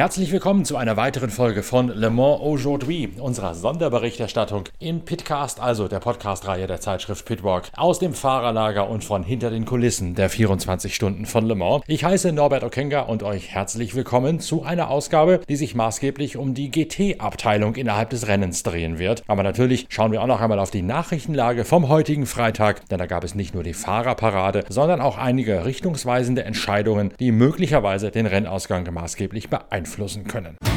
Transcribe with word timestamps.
Herzlich 0.00 0.32
willkommen 0.32 0.64
zu 0.64 0.78
einer 0.78 0.96
weiteren 0.96 1.28
Folge 1.28 1.62
von 1.62 1.88
Le 1.88 2.08
Mans 2.08 2.40
Aujourd'hui, 2.40 3.10
unserer 3.18 3.54
Sonderberichterstattung 3.54 4.64
im 4.78 5.02
Pitcast, 5.02 5.60
also 5.60 5.88
der 5.88 5.98
Podcast-Reihe 5.98 6.66
der 6.66 6.80
Zeitschrift 6.80 7.26
Pitwalk, 7.26 7.64
aus 7.76 7.98
dem 7.98 8.14
Fahrerlager 8.14 8.88
und 8.88 9.04
von 9.04 9.22
hinter 9.22 9.50
den 9.50 9.66
Kulissen 9.66 10.14
der 10.14 10.30
24 10.30 10.94
Stunden 10.94 11.26
von 11.26 11.44
Le 11.44 11.54
Mans. 11.54 11.84
Ich 11.86 12.02
heiße 12.02 12.32
Norbert 12.32 12.64
Okenga 12.64 13.02
und 13.02 13.22
euch 13.22 13.50
herzlich 13.50 13.94
willkommen 13.94 14.40
zu 14.40 14.62
einer 14.62 14.88
Ausgabe, 14.88 15.42
die 15.50 15.56
sich 15.56 15.74
maßgeblich 15.74 16.38
um 16.38 16.54
die 16.54 16.70
GT-Abteilung 16.70 17.76
innerhalb 17.76 18.08
des 18.08 18.26
Rennens 18.26 18.62
drehen 18.62 18.98
wird. 18.98 19.22
Aber 19.26 19.42
natürlich 19.42 19.84
schauen 19.90 20.12
wir 20.12 20.22
auch 20.22 20.26
noch 20.26 20.40
einmal 20.40 20.60
auf 20.60 20.70
die 20.70 20.80
Nachrichtenlage 20.80 21.66
vom 21.66 21.90
heutigen 21.90 22.24
Freitag, 22.24 22.88
denn 22.88 22.96
da 22.96 23.04
gab 23.04 23.22
es 23.22 23.34
nicht 23.34 23.52
nur 23.52 23.64
die 23.64 23.74
Fahrerparade, 23.74 24.64
sondern 24.70 25.02
auch 25.02 25.18
einige 25.18 25.66
richtungsweisende 25.66 26.44
Entscheidungen, 26.44 27.12
die 27.20 27.32
möglicherweise 27.32 28.10
den 28.10 28.24
Rennausgang 28.24 28.90
maßgeblich 28.90 29.50
beeinflussen 29.50 29.89
beeinflussen 29.90 30.24
können. 30.24 30.69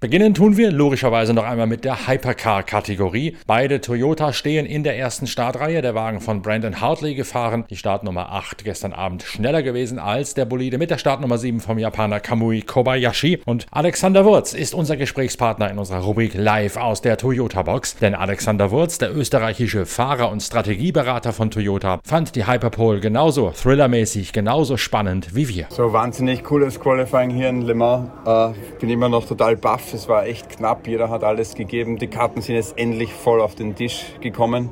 Beginnen 0.00 0.32
tun 0.32 0.56
wir 0.56 0.70
logischerweise 0.70 1.34
noch 1.34 1.42
einmal 1.42 1.66
mit 1.66 1.84
der 1.84 2.06
Hypercar-Kategorie. 2.06 3.36
Beide 3.48 3.80
Toyota 3.80 4.32
stehen 4.32 4.64
in 4.64 4.84
der 4.84 4.96
ersten 4.96 5.26
Startreihe. 5.26 5.82
Der 5.82 5.96
Wagen 5.96 6.20
von 6.20 6.40
Brandon 6.40 6.80
Hartley 6.80 7.16
gefahren. 7.16 7.64
Die 7.68 7.74
Startnummer 7.74 8.30
8 8.30 8.62
gestern 8.62 8.92
Abend 8.92 9.24
schneller 9.24 9.64
gewesen 9.64 9.98
als 9.98 10.34
der 10.34 10.44
Bolide 10.44 10.78
mit 10.78 10.90
der 10.90 10.98
Startnummer 10.98 11.36
7 11.36 11.58
vom 11.58 11.80
Japaner 11.80 12.20
Kamui 12.20 12.62
Kobayashi. 12.62 13.40
Und 13.44 13.66
Alexander 13.72 14.24
Wurz 14.24 14.52
ist 14.52 14.72
unser 14.72 14.96
Gesprächspartner 14.96 15.68
in 15.68 15.78
unserer 15.78 15.98
Rubrik 15.98 16.34
Live 16.34 16.76
aus 16.76 17.00
der 17.00 17.16
Toyota-Box. 17.16 17.96
Denn 17.96 18.14
Alexander 18.14 18.70
Wurz, 18.70 18.98
der 18.98 19.12
österreichische 19.12 19.84
Fahrer- 19.84 20.30
und 20.30 20.44
Strategieberater 20.44 21.32
von 21.32 21.50
Toyota, 21.50 21.98
fand 22.04 22.36
die 22.36 22.46
Hyperpole 22.46 23.00
genauso 23.00 23.50
thrillermäßig, 23.50 24.32
genauso 24.32 24.76
spannend 24.76 25.34
wie 25.34 25.48
wir. 25.48 25.66
So 25.70 25.92
wahnsinnig 25.92 26.44
cooles 26.44 26.78
Qualifying 26.78 27.30
hier 27.30 27.48
in 27.48 27.62
Le 27.62 27.74
Mans. 27.74 28.10
Äh, 28.24 28.78
bin 28.78 28.90
immer 28.90 29.08
noch 29.08 29.26
total 29.26 29.56
baff 29.56 29.87
es 29.94 30.08
war 30.08 30.26
echt 30.26 30.48
knapp, 30.48 30.86
jeder 30.86 31.10
hat 31.10 31.24
alles 31.24 31.54
gegeben. 31.54 31.98
Die 31.98 32.08
Karten 32.08 32.40
sind 32.40 32.54
jetzt 32.54 32.78
endlich 32.78 33.12
voll 33.12 33.40
auf 33.40 33.54
den 33.54 33.74
Tisch 33.74 34.04
gekommen. 34.20 34.70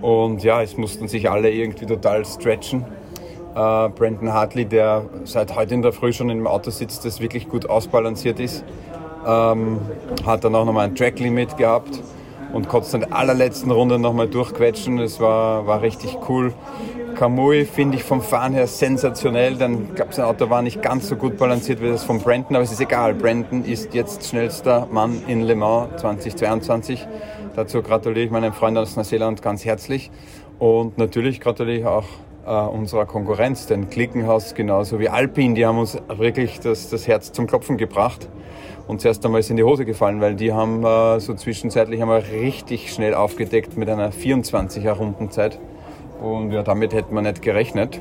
Und 0.00 0.42
ja, 0.42 0.62
es 0.62 0.76
mussten 0.76 1.08
sich 1.08 1.30
alle 1.30 1.50
irgendwie 1.50 1.86
total 1.86 2.24
stretchen. 2.24 2.84
Äh, 3.54 3.88
Brandon 3.88 4.32
Hartley, 4.32 4.64
der 4.64 5.04
seit 5.24 5.54
heute 5.54 5.74
in 5.74 5.82
der 5.82 5.92
Früh 5.92 6.12
schon 6.12 6.30
im 6.30 6.46
Auto 6.46 6.70
sitzt, 6.70 7.04
das 7.04 7.20
wirklich 7.20 7.48
gut 7.48 7.68
ausbalanciert 7.68 8.40
ist, 8.40 8.64
ähm, 9.26 9.80
hat 10.24 10.44
dann 10.44 10.54
auch 10.54 10.64
nochmal 10.64 10.86
ein 10.86 10.94
Track-Limit 10.94 11.56
gehabt 11.56 12.00
und 12.52 12.68
konnte 12.68 12.86
es 12.86 12.94
in 12.94 13.00
der 13.00 13.12
allerletzten 13.12 13.70
Runde 13.70 13.98
nochmal 13.98 14.28
durchquetschen. 14.28 14.96
Das 14.96 15.20
war, 15.20 15.66
war 15.66 15.82
richtig 15.82 16.16
cool. 16.28 16.52
Kamui 17.20 17.66
finde 17.66 17.98
ich 17.98 18.02
vom 18.02 18.22
Fahren 18.22 18.54
her 18.54 18.66
sensationell. 18.66 19.56
Dann 19.56 19.94
gab 19.94 20.12
es 20.12 20.18
ein 20.18 20.24
Auto, 20.24 20.48
war 20.48 20.62
nicht 20.62 20.80
ganz 20.80 21.06
so 21.06 21.16
gut 21.16 21.36
balanciert 21.36 21.82
wie 21.82 21.88
das 21.88 22.02
von 22.02 22.18
Brandon, 22.18 22.56
aber 22.56 22.64
es 22.64 22.72
ist 22.72 22.80
egal. 22.80 23.12
Brandon 23.12 23.62
ist 23.62 23.92
jetzt 23.92 24.26
schnellster 24.26 24.88
Mann 24.90 25.22
in 25.26 25.42
Le 25.42 25.54
Mans 25.54 26.00
2022. 26.00 27.06
Dazu 27.54 27.82
gratuliere 27.82 28.24
ich 28.24 28.30
meinem 28.30 28.54
Freund 28.54 28.78
aus 28.78 28.96
Neuseeland 28.96 29.42
ganz 29.42 29.66
herzlich. 29.66 30.10
Und 30.58 30.96
natürlich 30.96 31.42
gratuliere 31.42 31.78
ich 31.80 31.84
auch 31.84 32.06
äh, 32.46 32.52
unserer 32.52 33.04
Konkurrenz, 33.04 33.66
den 33.66 33.90
Klickenhaus 33.90 34.54
genauso 34.54 34.98
wie 34.98 35.10
Alpine. 35.10 35.52
Die 35.52 35.66
haben 35.66 35.76
uns 35.76 35.98
wirklich 36.08 36.60
das, 36.60 36.88
das 36.88 37.06
Herz 37.06 37.32
zum 37.32 37.46
Klopfen 37.46 37.76
gebracht. 37.76 38.30
Und 38.88 39.02
zuerst 39.02 39.26
einmal 39.26 39.40
ist 39.40 39.50
in 39.50 39.58
die 39.58 39.62
Hose 39.62 39.84
gefallen, 39.84 40.22
weil 40.22 40.36
die 40.36 40.54
haben 40.54 40.82
äh, 40.86 41.20
so 41.20 41.34
zwischenzeitlich 41.34 42.00
einmal 42.00 42.20
richtig 42.32 42.90
schnell 42.90 43.12
aufgedeckt 43.12 43.76
mit 43.76 43.90
einer 43.90 44.10
24er 44.10 44.92
Rundenzeit. 44.92 45.60
Und 46.20 46.52
ja, 46.52 46.62
damit 46.62 46.92
hätte 46.92 47.12
man 47.14 47.24
nicht 47.24 47.42
gerechnet. 47.42 48.00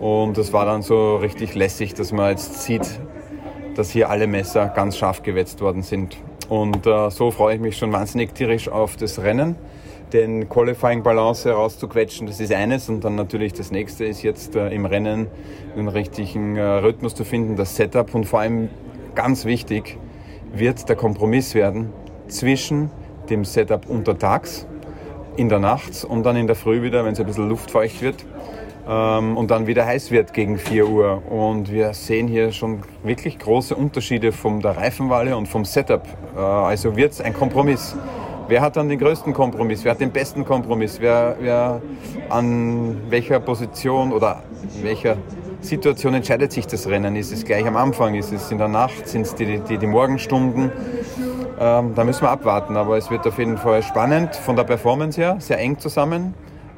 Und 0.00 0.38
das 0.38 0.52
war 0.52 0.64
dann 0.64 0.82
so 0.82 1.16
richtig 1.16 1.54
lässig, 1.54 1.94
dass 1.94 2.12
man 2.12 2.30
jetzt 2.30 2.62
sieht, 2.62 3.00
dass 3.74 3.90
hier 3.90 4.10
alle 4.10 4.26
Messer 4.26 4.68
ganz 4.68 4.96
scharf 4.96 5.22
gewetzt 5.22 5.60
worden 5.60 5.82
sind. 5.82 6.16
Und 6.48 6.86
äh, 6.86 7.10
so 7.10 7.30
freue 7.30 7.56
ich 7.56 7.60
mich 7.60 7.76
schon 7.76 7.92
wahnsinnig 7.92 8.34
tierisch 8.34 8.68
auf 8.68 8.96
das 8.96 9.22
Rennen. 9.22 9.56
Den 10.12 10.48
Qualifying 10.48 11.02
Balance 11.02 11.48
herauszuquetschen, 11.48 12.26
das 12.26 12.40
ist 12.40 12.52
eines. 12.52 12.88
Und 12.88 13.04
dann 13.04 13.16
natürlich 13.16 13.52
das 13.52 13.70
nächste 13.70 14.04
ist 14.04 14.22
jetzt 14.22 14.54
äh, 14.56 14.68
im 14.68 14.86
Rennen 14.86 15.26
den 15.76 15.88
richtigen 15.88 16.56
äh, 16.56 16.62
Rhythmus 16.62 17.14
zu 17.14 17.24
finden, 17.24 17.56
das 17.56 17.76
Setup. 17.76 18.14
Und 18.14 18.24
vor 18.24 18.40
allem 18.40 18.70
ganz 19.14 19.44
wichtig 19.44 19.98
wird 20.52 20.88
der 20.88 20.96
Kompromiss 20.96 21.54
werden 21.54 21.92
zwischen 22.28 22.90
dem 23.28 23.44
Setup 23.44 23.88
untertags 23.88 24.66
in 25.38 25.48
der 25.48 25.60
Nacht 25.60 26.04
und 26.04 26.24
dann 26.24 26.36
in 26.36 26.48
der 26.48 26.56
Früh 26.56 26.82
wieder, 26.82 27.04
wenn 27.04 27.12
es 27.12 27.20
ein 27.20 27.26
bisschen 27.26 27.48
luftfeucht 27.48 28.02
wird 28.02 28.24
ähm, 28.88 29.36
und 29.36 29.52
dann 29.52 29.68
wieder 29.68 29.86
heiß 29.86 30.10
wird 30.10 30.34
gegen 30.34 30.58
4 30.58 30.88
Uhr. 30.88 31.22
Und 31.30 31.70
wir 31.70 31.94
sehen 31.94 32.26
hier 32.26 32.50
schon 32.50 32.80
wirklich 33.04 33.38
große 33.38 33.74
Unterschiede 33.76 34.32
von 34.32 34.60
der 34.60 34.76
Reifenwahl 34.76 35.32
und 35.34 35.46
vom 35.46 35.64
Setup. 35.64 36.02
Äh, 36.36 36.40
also 36.40 36.96
wird 36.96 37.12
es 37.12 37.20
ein 37.20 37.34
Kompromiss. 37.34 37.94
Wer 38.48 38.62
hat 38.62 38.76
dann 38.76 38.88
den 38.88 38.98
größten 38.98 39.32
Kompromiss? 39.32 39.84
Wer 39.84 39.92
hat 39.92 40.00
den 40.00 40.10
besten 40.10 40.44
Kompromiss? 40.44 40.98
Wer, 41.00 41.36
wer 41.38 41.82
an 42.30 42.96
welcher 43.08 43.38
Position 43.38 44.12
oder 44.12 44.42
welcher 44.82 45.18
Situation 45.60 46.14
entscheidet 46.14 46.50
sich 46.50 46.66
das 46.66 46.88
Rennen? 46.88 47.14
Ist 47.14 47.30
es 47.32 47.44
gleich 47.44 47.66
am 47.66 47.76
Anfang? 47.76 48.14
Ist 48.14 48.32
es 48.32 48.50
in 48.50 48.58
der 48.58 48.68
Nacht? 48.68 49.06
Sind 49.06 49.22
es 49.22 49.34
die, 49.34 49.60
die, 49.60 49.78
die 49.78 49.86
Morgenstunden? 49.86 50.72
Ähm, 51.60 51.94
da 51.96 52.04
müssen 52.04 52.22
wir 52.22 52.30
abwarten, 52.30 52.76
aber 52.76 52.96
es 52.98 53.10
wird 53.10 53.26
auf 53.26 53.36
jeden 53.38 53.56
Fall 53.56 53.82
spannend 53.82 54.36
von 54.36 54.54
der 54.54 54.62
Performance 54.62 55.20
her, 55.20 55.36
sehr 55.40 55.58
eng 55.58 55.76
zusammen. 55.78 56.34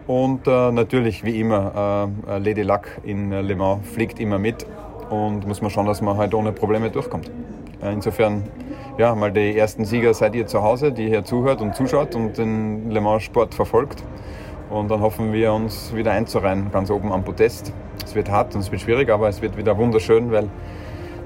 Und 0.06 0.46
äh, 0.46 0.72
natürlich, 0.72 1.22
wie 1.22 1.38
immer, 1.38 2.08
äh, 2.26 2.38
Lady 2.38 2.62
Luck 2.62 2.86
in 3.04 3.30
Le 3.30 3.54
Mans 3.54 3.86
fliegt 3.86 4.18
immer 4.18 4.38
mit 4.38 4.66
und 5.10 5.46
muss 5.46 5.60
man 5.60 5.70
schauen, 5.70 5.84
dass 5.84 6.00
man 6.00 6.16
halt 6.16 6.32
ohne 6.32 6.52
Probleme 6.52 6.90
durchkommt. 6.90 7.30
Äh, 7.82 7.92
insofern, 7.92 8.44
ja, 8.96 9.14
mal 9.14 9.30
die 9.30 9.56
ersten 9.56 9.84
Sieger 9.84 10.14
seid 10.14 10.34
ihr 10.34 10.46
zu 10.46 10.62
Hause, 10.62 10.92
die 10.92 11.08
hier 11.08 11.24
zuhört 11.24 11.60
und 11.60 11.74
zuschaut 11.74 12.14
und 12.14 12.38
den 12.38 12.90
Le 12.90 13.02
Mans 13.02 13.22
Sport 13.22 13.54
verfolgt. 13.54 14.02
Und 14.70 14.90
dann 14.90 15.00
hoffen 15.00 15.32
wir 15.34 15.52
uns 15.52 15.94
wieder 15.94 16.12
einzureihen, 16.12 16.70
ganz 16.72 16.90
oben 16.90 17.12
am 17.12 17.22
Podest. 17.22 17.74
Es 18.02 18.14
wird 18.14 18.30
hart 18.30 18.54
und 18.54 18.62
es 18.62 18.72
wird 18.72 18.80
schwierig, 18.80 19.10
aber 19.10 19.28
es 19.28 19.42
wird 19.42 19.58
wieder 19.58 19.76
wunderschön, 19.76 20.32
weil 20.32 20.48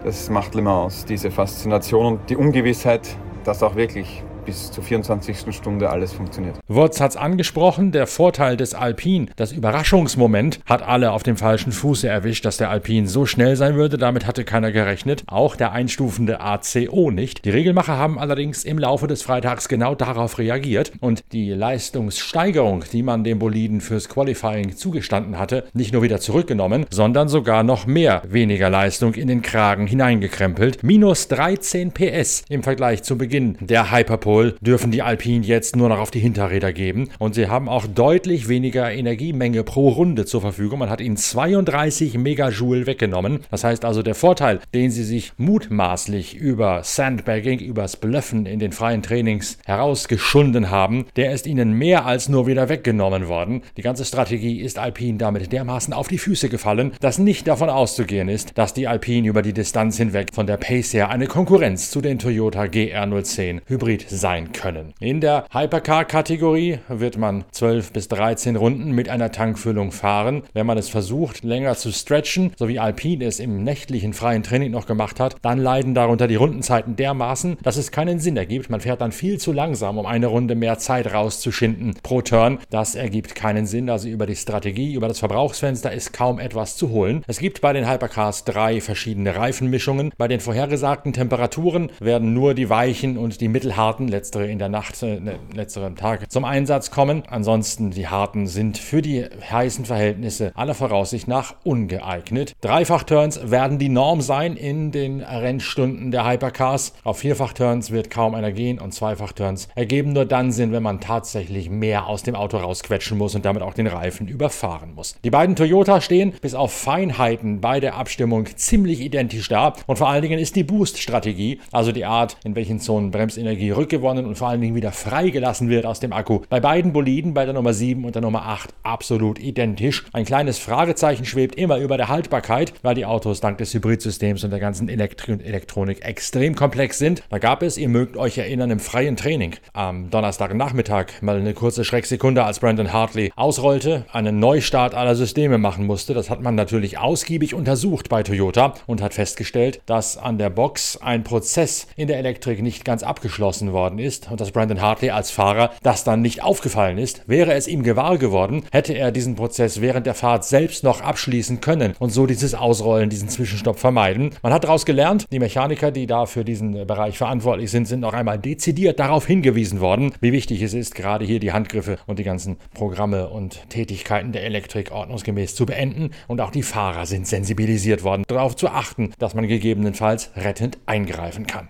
das 0.02 0.28
macht 0.28 0.56
Le 0.56 0.62
Mans 0.62 0.86
aus, 0.86 1.04
diese 1.04 1.30
Faszination 1.30 2.06
und 2.06 2.30
die 2.30 2.36
Ungewissheit, 2.36 3.16
dass 3.44 3.62
auch 3.62 3.76
wirklich 3.76 4.22
bis 4.44 4.70
zur 4.70 4.84
24. 4.84 5.54
Stunde 5.54 5.90
alles 5.90 6.12
funktioniert. 6.12 6.58
Wurz 6.68 7.00
hat 7.00 7.12
es 7.12 7.16
angesprochen, 7.16 7.92
der 7.92 8.06
Vorteil 8.06 8.56
des 8.56 8.74
Alpin, 8.74 9.30
das 9.36 9.52
Überraschungsmoment, 9.52 10.60
hat 10.66 10.82
alle 10.82 11.12
auf 11.12 11.22
dem 11.22 11.36
falschen 11.36 11.72
Fuße 11.72 12.06
erwischt, 12.06 12.44
dass 12.44 12.56
der 12.56 12.70
Alpin 12.70 13.06
so 13.06 13.26
schnell 13.26 13.56
sein 13.56 13.76
würde. 13.76 13.98
Damit 13.98 14.26
hatte 14.26 14.44
keiner 14.44 14.72
gerechnet. 14.72 15.24
Auch 15.26 15.56
der 15.56 15.72
einstufende 15.72 16.40
ACO 16.40 17.10
nicht. 17.10 17.44
Die 17.44 17.50
Regelmacher 17.50 17.96
haben 17.96 18.18
allerdings 18.18 18.64
im 18.64 18.78
Laufe 18.78 19.06
des 19.06 19.22
Freitags 19.22 19.68
genau 19.68 19.94
darauf 19.94 20.38
reagiert 20.38 20.92
und 21.00 21.24
die 21.32 21.50
Leistungssteigerung, 21.50 22.84
die 22.92 23.02
man 23.02 23.24
dem 23.24 23.38
Boliden 23.38 23.80
fürs 23.80 24.08
Qualifying 24.08 24.76
zugestanden 24.76 25.38
hatte, 25.38 25.64
nicht 25.72 25.92
nur 25.92 26.02
wieder 26.02 26.20
zurückgenommen, 26.20 26.86
sondern 26.90 27.28
sogar 27.28 27.62
noch 27.62 27.86
mehr 27.86 28.22
weniger 28.28 28.70
Leistung 28.70 29.14
in 29.14 29.28
den 29.28 29.42
Kragen 29.42 29.86
hineingekrempelt. 29.86 30.82
Minus 30.82 31.28
13 31.28 31.92
PS 31.92 32.44
im 32.48 32.62
Vergleich 32.62 33.02
zu 33.02 33.16
Beginn 33.16 33.56
der 33.60 33.90
Hyperpole 33.90 34.33
Alkohol 34.34 34.56
dürfen 34.60 34.90
die 34.90 35.02
Alpinen 35.02 35.44
jetzt 35.44 35.76
nur 35.76 35.88
noch 35.88 36.00
auf 36.00 36.10
die 36.10 36.18
Hinterräder 36.18 36.72
geben 36.72 37.08
und 37.20 37.36
sie 37.36 37.46
haben 37.46 37.68
auch 37.68 37.86
deutlich 37.86 38.48
weniger 38.48 38.90
Energiemenge 38.90 39.62
pro 39.62 39.90
Runde 39.90 40.26
zur 40.26 40.40
Verfügung. 40.40 40.80
Man 40.80 40.90
hat 40.90 41.00
ihnen 41.00 41.16
32 41.16 42.18
Megajoule 42.18 42.88
weggenommen. 42.88 43.44
Das 43.52 43.62
heißt 43.62 43.84
also, 43.84 44.02
der 44.02 44.16
Vorteil, 44.16 44.58
den 44.74 44.90
sie 44.90 45.04
sich 45.04 45.34
mutmaßlich 45.36 46.34
über 46.34 46.82
Sandbagging, 46.82 47.60
übers 47.60 47.96
Blöffen 47.96 48.46
in 48.46 48.58
den 48.58 48.72
freien 48.72 49.02
Trainings 49.02 49.56
herausgeschunden 49.66 50.68
haben, 50.68 51.06
der 51.14 51.32
ist 51.32 51.46
ihnen 51.46 51.72
mehr 51.72 52.04
als 52.04 52.28
nur 52.28 52.48
wieder 52.48 52.68
weggenommen 52.68 53.28
worden. 53.28 53.62
Die 53.76 53.82
ganze 53.82 54.04
Strategie 54.04 54.60
ist 54.60 54.80
Alpine 54.80 55.18
damit 55.18 55.52
dermaßen 55.52 55.94
auf 55.94 56.08
die 56.08 56.18
Füße 56.18 56.48
gefallen, 56.48 56.90
dass 56.98 57.18
nicht 57.18 57.46
davon 57.46 57.70
auszugehen 57.70 58.28
ist, 58.28 58.58
dass 58.58 58.74
die 58.74 58.88
Alpine 58.88 59.28
über 59.28 59.42
die 59.42 59.52
Distanz 59.52 59.96
hinweg 59.96 60.30
von 60.34 60.48
der 60.48 60.56
Pace 60.56 60.92
her 60.92 61.10
eine 61.10 61.28
Konkurrenz 61.28 61.92
zu 61.92 62.00
den 62.00 62.18
Toyota 62.18 62.62
GR010 62.62 63.60
Hybrid 63.66 64.04
sein 64.24 64.52
können. 64.52 64.94
In 65.00 65.20
der 65.20 65.44
Hypercar-Kategorie 65.52 66.78
wird 66.88 67.18
man 67.18 67.44
12 67.52 67.92
bis 67.92 68.08
13 68.08 68.56
Runden 68.56 68.92
mit 68.92 69.10
einer 69.10 69.30
Tankfüllung 69.30 69.92
fahren. 69.92 70.44
Wenn 70.54 70.64
man 70.64 70.78
es 70.78 70.88
versucht, 70.88 71.44
länger 71.44 71.74
zu 71.74 71.92
stretchen, 71.92 72.52
so 72.56 72.66
wie 72.66 72.78
Alpine 72.78 73.26
es 73.26 73.38
im 73.38 73.62
nächtlichen 73.64 74.14
freien 74.14 74.42
Training 74.42 74.70
noch 74.70 74.86
gemacht 74.86 75.20
hat, 75.20 75.36
dann 75.42 75.58
leiden 75.58 75.92
darunter 75.92 76.26
die 76.26 76.36
Rundenzeiten 76.36 76.96
dermaßen, 76.96 77.58
dass 77.62 77.76
es 77.76 77.92
keinen 77.92 78.18
Sinn 78.18 78.38
ergibt. 78.38 78.70
Man 78.70 78.80
fährt 78.80 79.02
dann 79.02 79.12
viel 79.12 79.36
zu 79.36 79.52
langsam, 79.52 79.98
um 79.98 80.06
eine 80.06 80.28
Runde 80.28 80.54
mehr 80.54 80.78
Zeit 80.78 81.12
rauszuschinden 81.12 81.92
pro 82.02 82.22
Turn. 82.22 82.60
Das 82.70 82.94
ergibt 82.94 83.34
keinen 83.34 83.66
Sinn. 83.66 83.90
Also 83.90 84.08
über 84.08 84.24
die 84.24 84.36
Strategie, 84.36 84.94
über 84.94 85.08
das 85.08 85.18
Verbrauchsfenster 85.18 85.92
ist 85.92 86.14
kaum 86.14 86.38
etwas 86.38 86.78
zu 86.78 86.88
holen. 86.88 87.22
Es 87.26 87.40
gibt 87.40 87.60
bei 87.60 87.74
den 87.74 87.86
Hypercars 87.86 88.44
drei 88.44 88.80
verschiedene 88.80 89.36
Reifenmischungen. 89.36 90.14
Bei 90.16 90.28
den 90.28 90.40
vorhergesagten 90.40 91.12
Temperaturen 91.12 91.90
werden 92.00 92.32
nur 92.32 92.54
die 92.54 92.70
weichen 92.70 93.18
und 93.18 93.42
die 93.42 93.48
mittelharten 93.48 94.13
letztere 94.14 94.46
in 94.46 94.58
der 94.58 94.68
Nacht, 94.68 95.02
äh, 95.02 95.18
letzteren 95.52 95.96
Tag 95.96 96.30
zum 96.30 96.44
Einsatz 96.44 96.90
kommen. 96.90 97.24
Ansonsten 97.28 97.90
die 97.90 98.06
harten 98.06 98.46
sind 98.46 98.78
für 98.78 99.02
die 99.02 99.24
heißen 99.24 99.84
Verhältnisse 99.84 100.52
aller 100.54 100.74
Voraussicht 100.74 101.26
nach 101.26 101.56
ungeeignet. 101.64 102.54
Dreifach-Turns 102.60 103.50
werden 103.50 103.78
die 103.78 103.88
Norm 103.88 104.20
sein 104.20 104.56
in 104.56 104.92
den 104.92 105.20
Rennstunden 105.20 106.12
der 106.12 106.26
Hypercars. 106.26 106.94
Auf 107.02 107.18
Vierfach-Turns 107.18 107.90
wird 107.90 108.10
kaum 108.10 108.34
einer 108.34 108.52
gehen 108.52 108.78
und 108.78 108.94
Zweifach-Turns 108.94 109.68
ergeben 109.74 110.12
nur 110.12 110.26
dann 110.26 110.52
Sinn, 110.52 110.72
wenn 110.72 110.82
man 110.82 111.00
tatsächlich 111.00 111.68
mehr 111.68 112.06
aus 112.06 112.22
dem 112.22 112.36
Auto 112.36 112.58
rausquetschen 112.58 113.18
muss 113.18 113.34
und 113.34 113.44
damit 113.44 113.62
auch 113.62 113.74
den 113.74 113.88
Reifen 113.88 114.28
überfahren 114.28 114.94
muss. 114.94 115.16
Die 115.24 115.30
beiden 115.30 115.56
Toyota 115.56 116.00
stehen 116.00 116.34
bis 116.40 116.54
auf 116.54 116.72
Feinheiten 116.72 117.60
bei 117.60 117.80
der 117.80 117.96
Abstimmung 117.96 118.46
ziemlich 118.54 119.00
identisch 119.00 119.48
da 119.48 119.74
und 119.86 119.96
vor 119.96 120.08
allen 120.08 120.22
Dingen 120.22 120.38
ist 120.38 120.54
die 120.54 120.64
Boost-Strategie, 120.64 121.60
also 121.72 121.90
die 121.90 122.04
Art, 122.04 122.36
in 122.44 122.54
welchen 122.54 122.78
Zonen 122.78 123.10
Bremsenergie 123.10 123.70
rückgewonnen 123.70 124.03
und 124.04 124.36
vor 124.36 124.48
allen 124.48 124.60
Dingen 124.60 124.74
wieder 124.74 124.92
freigelassen 124.92 125.68
wird 125.70 125.86
aus 125.86 125.98
dem 125.98 126.12
Akku, 126.12 126.40
bei 126.50 126.60
beiden 126.60 126.92
Boliden, 126.92 127.32
bei 127.32 127.44
der 127.44 127.54
Nummer 127.54 127.72
7 127.72 128.04
und 128.04 128.14
der 128.14 128.22
Nummer 128.22 128.46
8 128.46 128.70
absolut 128.82 129.38
identisch. 129.38 130.04
Ein 130.12 130.26
kleines 130.26 130.58
Fragezeichen 130.58 131.24
schwebt 131.24 131.54
immer 131.56 131.78
über 131.78 131.96
der 131.96 132.08
Haltbarkeit, 132.08 132.74
weil 132.82 132.94
die 132.94 133.06
Autos 133.06 133.40
dank 133.40 133.58
des 133.58 133.72
Hybridsystems 133.72 134.44
und 134.44 134.50
der 134.50 134.60
ganzen 134.60 134.88
Elektri 134.88 135.32
und 135.32 135.42
Elektronik 135.42 136.04
extrem 136.04 136.54
komplex 136.54 136.98
sind. 136.98 137.22
Da 137.30 137.38
gab 137.38 137.62
es, 137.62 137.78
ihr 137.78 137.88
mögt 137.88 138.16
euch 138.16 138.36
erinnern, 138.36 138.70
im 138.70 138.80
freien 138.80 139.16
Training 139.16 139.56
am 139.72 140.10
Donnerstagnachmittag 140.10 141.22
mal 141.22 141.38
eine 141.38 141.54
kurze 141.54 141.84
Schrecksekunde, 141.84 142.44
als 142.44 142.60
Brandon 142.60 142.92
Hartley 142.92 143.32
ausrollte, 143.36 144.04
einen 144.12 144.38
Neustart 144.38 144.94
aller 144.94 145.14
Systeme 145.14 145.58
machen 145.58 145.86
musste. 145.86 146.12
Das 146.12 146.28
hat 146.28 146.42
man 146.42 146.54
natürlich 146.54 146.98
ausgiebig 146.98 147.54
untersucht 147.54 148.08
bei 148.08 148.22
Toyota 148.22 148.74
und 148.86 149.00
hat 149.00 149.14
festgestellt, 149.14 149.80
dass 149.86 150.18
an 150.18 150.38
der 150.38 150.50
Box 150.50 150.98
ein 151.00 151.24
Prozess 151.24 151.86
in 151.96 152.08
der 152.08 152.18
Elektrik 152.18 152.62
nicht 152.62 152.84
ganz 152.84 153.02
abgeschlossen 153.02 153.72
worden 153.72 153.93
ist 153.98 154.30
und 154.30 154.40
dass 154.40 154.50
Brandon 154.50 154.80
Hartley 154.80 155.10
als 155.10 155.30
Fahrer 155.30 155.70
das 155.82 156.04
dann 156.04 156.22
nicht 156.22 156.42
aufgefallen 156.42 156.98
ist. 156.98 157.22
Wäre 157.26 157.54
es 157.54 157.68
ihm 157.68 157.82
gewahr 157.82 158.18
geworden, 158.18 158.64
hätte 158.72 158.94
er 158.94 159.12
diesen 159.12 159.34
Prozess 159.34 159.80
während 159.80 160.06
der 160.06 160.14
Fahrt 160.14 160.44
selbst 160.44 160.84
noch 160.84 161.00
abschließen 161.00 161.60
können 161.60 161.94
und 161.98 162.10
so 162.10 162.26
dieses 162.26 162.54
Ausrollen, 162.54 163.10
diesen 163.10 163.28
Zwischenstopp 163.28 163.78
vermeiden. 163.78 164.30
Man 164.42 164.52
hat 164.52 164.64
daraus 164.64 164.84
gelernt, 164.84 165.26
die 165.30 165.38
Mechaniker, 165.38 165.90
die 165.90 166.06
da 166.06 166.26
für 166.26 166.44
diesen 166.44 166.86
Bereich 166.86 167.18
verantwortlich 167.18 167.70
sind, 167.70 167.86
sind 167.86 168.00
noch 168.00 168.12
einmal 168.12 168.38
dezidiert 168.38 168.98
darauf 169.00 169.26
hingewiesen 169.26 169.80
worden, 169.80 170.12
wie 170.20 170.32
wichtig 170.32 170.62
es 170.62 170.74
ist, 170.74 170.94
gerade 170.94 171.24
hier 171.24 171.40
die 171.40 171.52
Handgriffe 171.52 171.98
und 172.06 172.18
die 172.18 172.24
ganzen 172.24 172.56
Programme 172.74 173.28
und 173.28 173.68
Tätigkeiten 173.68 174.32
der 174.32 174.44
Elektrik 174.44 174.92
ordnungsgemäß 174.92 175.54
zu 175.54 175.66
beenden. 175.66 176.10
Und 176.28 176.40
auch 176.40 176.50
die 176.50 176.62
Fahrer 176.62 177.06
sind 177.06 177.26
sensibilisiert 177.26 178.02
worden, 178.04 178.24
darauf 178.28 178.56
zu 178.56 178.68
achten, 178.68 179.12
dass 179.18 179.34
man 179.34 179.48
gegebenenfalls 179.48 180.30
rettend 180.36 180.78
eingreifen 180.86 181.46
kann. 181.46 181.68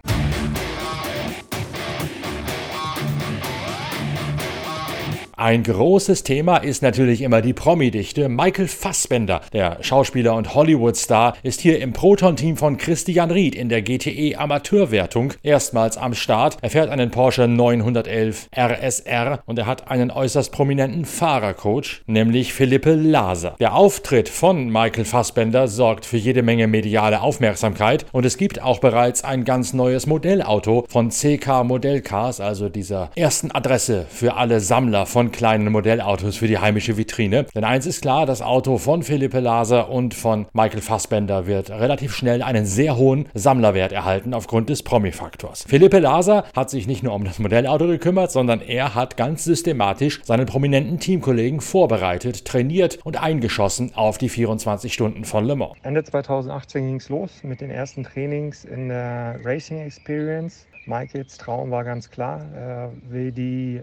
Ein 5.44 5.62
großes 5.62 6.22
Thema 6.22 6.56
ist 6.56 6.80
natürlich 6.80 7.20
immer 7.20 7.42
die 7.42 7.52
Promi-Dichte. 7.52 8.30
Michael 8.30 8.66
Fassbender, 8.66 9.42
der 9.52 9.76
Schauspieler 9.82 10.36
und 10.36 10.54
Hollywood-Star, 10.54 11.36
ist 11.42 11.60
hier 11.60 11.80
im 11.80 11.92
Proton-Team 11.92 12.56
von 12.56 12.78
Christian 12.78 13.30
Ried 13.30 13.54
in 13.54 13.68
der 13.68 13.82
GTE 13.82 14.38
Amateurwertung 14.38 15.34
erstmals 15.42 15.98
am 15.98 16.14
Start. 16.14 16.56
Er 16.62 16.70
fährt 16.70 16.88
einen 16.88 17.10
Porsche 17.10 17.46
911 17.46 18.48
RSR 18.56 19.42
und 19.44 19.58
er 19.58 19.66
hat 19.66 19.90
einen 19.90 20.10
äußerst 20.10 20.50
prominenten 20.50 21.04
Fahrercoach, 21.04 22.00
nämlich 22.06 22.54
Philippe 22.54 22.94
Laser. 22.94 23.54
Der 23.60 23.74
Auftritt 23.74 24.30
von 24.30 24.70
Michael 24.70 25.04
Fassbender 25.04 25.68
sorgt 25.68 26.06
für 26.06 26.16
jede 26.16 26.42
Menge 26.42 26.68
mediale 26.68 27.20
Aufmerksamkeit 27.20 28.06
und 28.12 28.24
es 28.24 28.38
gibt 28.38 28.62
auch 28.62 28.78
bereits 28.78 29.24
ein 29.24 29.44
ganz 29.44 29.74
neues 29.74 30.06
Modellauto 30.06 30.86
von 30.88 31.10
CK 31.10 31.64
Modellcars, 31.64 32.40
also 32.40 32.70
dieser 32.70 33.10
ersten 33.14 33.50
Adresse 33.50 34.06
für 34.08 34.36
alle 34.36 34.60
Sammler 34.60 35.04
von 35.04 35.24
von 35.24 35.32
kleinen 35.34 35.70
Modellautos 35.70 36.36
für 36.36 36.46
die 36.46 36.58
heimische 36.58 36.96
Vitrine. 36.96 37.46
Denn 37.54 37.64
eins 37.64 37.86
ist 37.86 38.02
klar, 38.02 38.24
das 38.24 38.40
Auto 38.40 38.78
von 38.78 39.02
Philippe 39.02 39.40
Laser 39.40 39.90
und 39.90 40.14
von 40.14 40.46
Michael 40.52 40.80
Fassbender 40.80 41.46
wird 41.46 41.70
relativ 41.70 42.14
schnell 42.14 42.42
einen 42.42 42.64
sehr 42.64 42.96
hohen 42.96 43.26
Sammlerwert 43.34 43.92
erhalten 43.92 44.32
aufgrund 44.32 44.70
des 44.70 44.82
Promi-Faktors. 44.82 45.64
Philippe 45.68 45.98
Laser 45.98 46.44
hat 46.54 46.70
sich 46.70 46.86
nicht 46.86 47.02
nur 47.02 47.12
um 47.14 47.24
das 47.24 47.40
Modellauto 47.40 47.86
gekümmert, 47.88 48.30
sondern 48.30 48.60
er 48.60 48.94
hat 48.94 49.16
ganz 49.16 49.44
systematisch 49.44 50.20
seinen 50.24 50.46
prominenten 50.46 51.00
Teamkollegen 51.00 51.60
vorbereitet, 51.60 52.44
trainiert 52.44 52.98
und 53.04 53.20
eingeschossen 53.20 53.92
auf 53.94 54.18
die 54.18 54.28
24 54.28 54.94
Stunden 54.94 55.24
von 55.24 55.44
Le 55.44 55.56
Mans. 55.56 55.72
Ende 55.82 56.04
2018 56.04 56.86
ging 56.86 56.96
es 56.96 57.08
los 57.08 57.42
mit 57.42 57.60
den 57.60 57.70
ersten 57.70 58.04
Trainings 58.04 58.64
in 58.64 58.88
der 58.88 59.40
Racing 59.44 59.80
Experience. 59.80 60.66
Michaels 60.86 61.38
Traum 61.38 61.70
war 61.70 61.82
ganz 61.82 62.10
klar, 62.10 62.44
er 62.54 62.92
will 63.08 63.32
die 63.32 63.82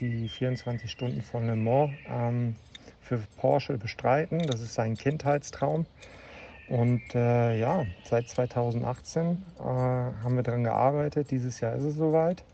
die 0.00 0.28
24 0.28 0.90
Stunden 0.90 1.22
von 1.22 1.46
Le 1.46 1.56
Mans 1.56 1.92
ähm, 2.08 2.56
für 3.00 3.18
Porsche 3.36 3.78
bestreiten. 3.78 4.46
Das 4.46 4.60
ist 4.60 4.74
sein 4.74 4.96
Kindheitstraum. 4.96 5.86
Und 6.68 7.14
äh, 7.14 7.58
ja, 7.58 7.84
seit 8.04 8.28
2018 8.28 9.44
äh, 9.58 9.62
haben 9.62 10.36
wir 10.36 10.42
daran 10.42 10.64
gearbeitet. 10.64 11.30
Dieses 11.30 11.60
Jahr 11.60 11.74
ist 11.74 11.84
es 11.84 11.96
soweit. 11.96 12.44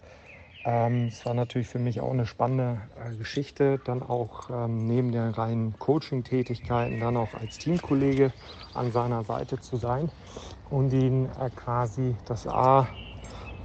Ähm, 0.64 1.06
es 1.06 1.24
war 1.24 1.34
natürlich 1.34 1.68
für 1.68 1.78
mich 1.78 2.00
auch 2.00 2.10
eine 2.10 2.26
spannende 2.26 2.80
äh, 3.04 3.14
Geschichte, 3.16 3.78
dann 3.84 4.02
auch 4.02 4.50
ähm, 4.50 4.86
neben 4.86 5.12
den 5.12 5.30
reinen 5.30 5.78
Coaching-Tätigkeiten 5.78 6.98
dann 6.98 7.16
auch 7.16 7.34
als 7.34 7.58
Teamkollege 7.58 8.32
an 8.74 8.90
seiner 8.90 9.24
Seite 9.24 9.60
zu 9.60 9.76
sein 9.76 10.10
und 10.68 10.92
ihn 10.92 11.26
äh, 11.40 11.50
quasi 11.54 12.16
das 12.26 12.46
A 12.46 12.88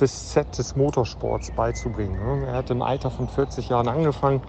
bis 0.03 0.31
Z 0.33 0.57
des 0.57 0.75
Motorsports 0.75 1.51
beizubringen. 1.51 2.19
Ne? 2.19 2.47
Er 2.47 2.55
hat 2.55 2.69
im 2.69 2.81
Alter 2.81 3.09
von 3.09 3.29
40 3.29 3.69
Jahren 3.69 3.88
angefangen, 3.88 4.41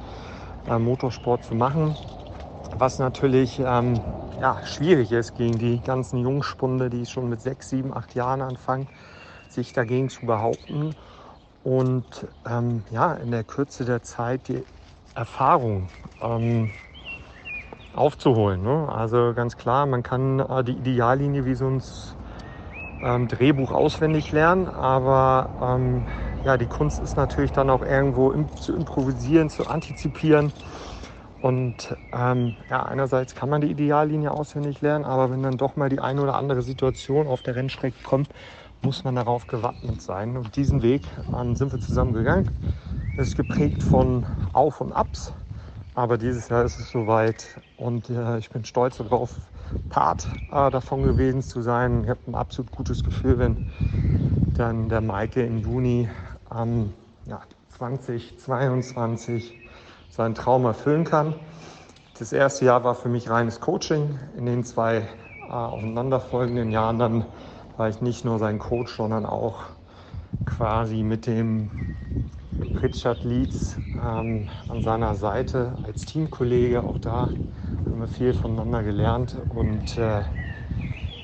äh, 0.69 0.81
Motorsport 0.81 1.45
zu 1.45 1.55
machen, 1.55 1.95
was 2.77 2.99
natürlich 2.99 3.61
ähm, 3.61 4.01
ja, 4.41 4.59
schwierig 4.65 5.12
ist 5.12 5.37
gegen 5.37 5.56
die 5.56 5.81
ganzen 5.81 6.19
Jungspunde, 6.19 6.91
die 6.91 7.06
schon 7.06 7.29
mit 7.29 7.41
6, 7.41 7.71
7, 7.71 7.97
8 7.97 8.17
Jahren 8.17 8.43
anfangen, 8.43 8.89
sich 9.49 9.73
dagegen 9.73 10.09
zu 10.09 10.27
behaupten 10.27 10.97
und 11.62 12.27
ähm, 12.51 12.83
ja, 12.91 13.12
in 13.12 13.31
der 13.31 13.45
Kürze 13.45 13.85
der 13.85 14.03
Zeit 14.03 14.49
die 14.49 14.65
Erfahrung 15.15 15.89
ähm, 16.20 16.69
aufzuholen. 17.94 18.61
Ne? 18.65 18.89
Also 18.93 19.34
ganz 19.37 19.56
klar, 19.56 19.87
man 19.87 20.03
kann 20.03 20.41
äh, 20.41 20.65
die 20.65 20.73
Ideallinie, 20.73 21.44
wie 21.44 21.55
so 21.55 21.69
ein 21.69 21.81
ähm, 23.03 23.29
Drehbuch 23.29 23.72
auswendig 23.72 24.32
lernen, 24.32 24.69
aber 24.69 25.51
ähm, 25.60 26.06
ja, 26.44 26.56
die 26.58 26.67
Kunst 26.67 27.01
ist 27.01 27.17
natürlich 27.17 27.53
dann 27.53 27.70
auch 27.70 27.82
irgendwo 27.82 28.32
im, 28.32 28.55
zu 28.56 28.74
improvisieren, 28.74 29.51
zu 29.51 29.67
antizipieren. 29.67 30.53
Und 31.41 31.96
ähm, 32.13 32.56
ja, 32.70 32.84
einerseits 32.84 33.34
kann 33.34 33.51
man 33.51 33.60
die 33.60 33.70
Ideallinie 33.70 34.31
auswendig 34.31 34.81
lernen, 34.81 35.05
aber 35.05 35.31
wenn 35.31 35.43
dann 35.43 35.58
doch 35.58 35.77
mal 35.77 35.91
die 35.91 36.01
eine 36.01 36.22
oder 36.22 36.36
andere 36.36 36.63
Situation 36.63 37.27
auf 37.27 37.43
der 37.43 37.56
Rennstrecke 37.56 37.98
kommt, 38.03 38.32
muss 38.81 39.05
man 39.05 39.15
darauf 39.17 39.46
gewappnet 39.46 40.01
sein. 40.01 40.36
Und 40.36 40.56
diesen 40.56 40.82
Weg 40.82 41.06
ähm, 41.32 41.55
sind 41.56 41.72
wir 41.72 41.81
zusammen 41.81 42.15
gegangen. 42.15 42.48
Ist 43.17 43.36
geprägt 43.36 43.82
von 43.82 44.27
Auf 44.53 44.81
und 44.81 44.93
Abs, 44.93 45.34
aber 45.94 46.19
dieses 46.19 46.48
Jahr 46.48 46.65
ist 46.65 46.79
es 46.79 46.91
soweit 46.91 47.60
und 47.77 48.10
äh, 48.10 48.39
ich 48.39 48.51
bin 48.51 48.65
stolz 48.65 48.96
darauf, 48.98 49.39
Part 49.89 50.29
äh, 50.51 50.71
davon 50.71 51.03
gewesen 51.03 51.43
zu 51.43 51.63
sein. 51.63 52.05
Ich 52.05 52.11
habe 52.11 52.21
ein 52.27 52.35
absolut 52.35 52.73
gutes 52.73 53.05
Gefühl, 53.05 53.39
wenn 53.39 53.56
dann 54.56 54.89
der 54.89 55.01
Maike 55.01 55.43
im 55.43 55.59
Juni 55.59 56.09
ähm, 56.55 56.93
ja, 57.27 57.41
2022 57.77 59.55
seinen 60.09 60.35
Traum 60.35 60.65
erfüllen 60.65 61.05
kann. 61.05 61.35
Das 62.19 62.33
erste 62.33 62.65
Jahr 62.65 62.85
war 62.85 62.94
für 62.94 63.09
mich 63.09 63.29
reines 63.29 63.61
Coaching. 63.61 64.19
In 64.37 64.47
den 64.47 64.65
zwei 64.65 65.09
äh, 65.49 65.53
aufeinanderfolgenden 65.53 66.71
Jahren 66.71 66.99
dann 66.99 67.25
war 67.77 67.89
ich 67.89 68.01
nicht 68.01 68.25
nur 68.25 68.39
sein 68.39 68.59
Coach, 68.59 68.97
sondern 68.97 69.27
auch 69.27 69.65
quasi 70.44 71.03
mit 71.03 71.27
dem 71.27 71.71
Richard 72.83 73.25
Leeds 73.25 73.79
ähm, 74.01 74.49
an 74.69 74.83
seiner 74.83 75.15
Seite 75.15 75.79
als 75.83 76.05
Teamkollege. 76.05 76.85
Auch 76.85 76.99
da 76.99 77.31
wir 78.05 78.08
viel 78.08 78.34
voneinander 78.34 78.82
gelernt. 78.82 79.41
Und 79.49 79.96
äh, 79.96 80.25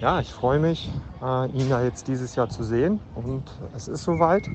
ja, 0.00 0.20
ich 0.20 0.32
freue 0.32 0.58
mich, 0.58 0.90
äh, 1.20 1.46
ihn 1.50 1.68
ja 1.68 1.82
jetzt 1.82 2.08
dieses 2.08 2.36
Jahr 2.36 2.48
zu 2.48 2.64
sehen. 2.64 3.02
Und 3.12 3.60
es 3.74 3.86
ist 3.86 4.04
soweit. 4.04 4.50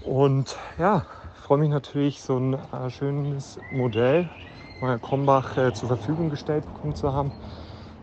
Und 0.00 0.56
ja, 0.78 1.06
freue 1.32 1.58
mich 1.58 1.70
natürlich, 1.70 2.20
so 2.22 2.38
ein 2.38 2.54
äh, 2.54 2.90
schönes 2.90 3.58
Modell 3.70 4.30
mal 4.80 4.98
Krombach 5.00 5.56
äh, 5.56 5.72
zur 5.72 5.88
Verfügung 5.88 6.28
gestellt 6.28 6.66
bekommen 6.66 6.94
zu 6.94 7.12
haben. 7.12 7.32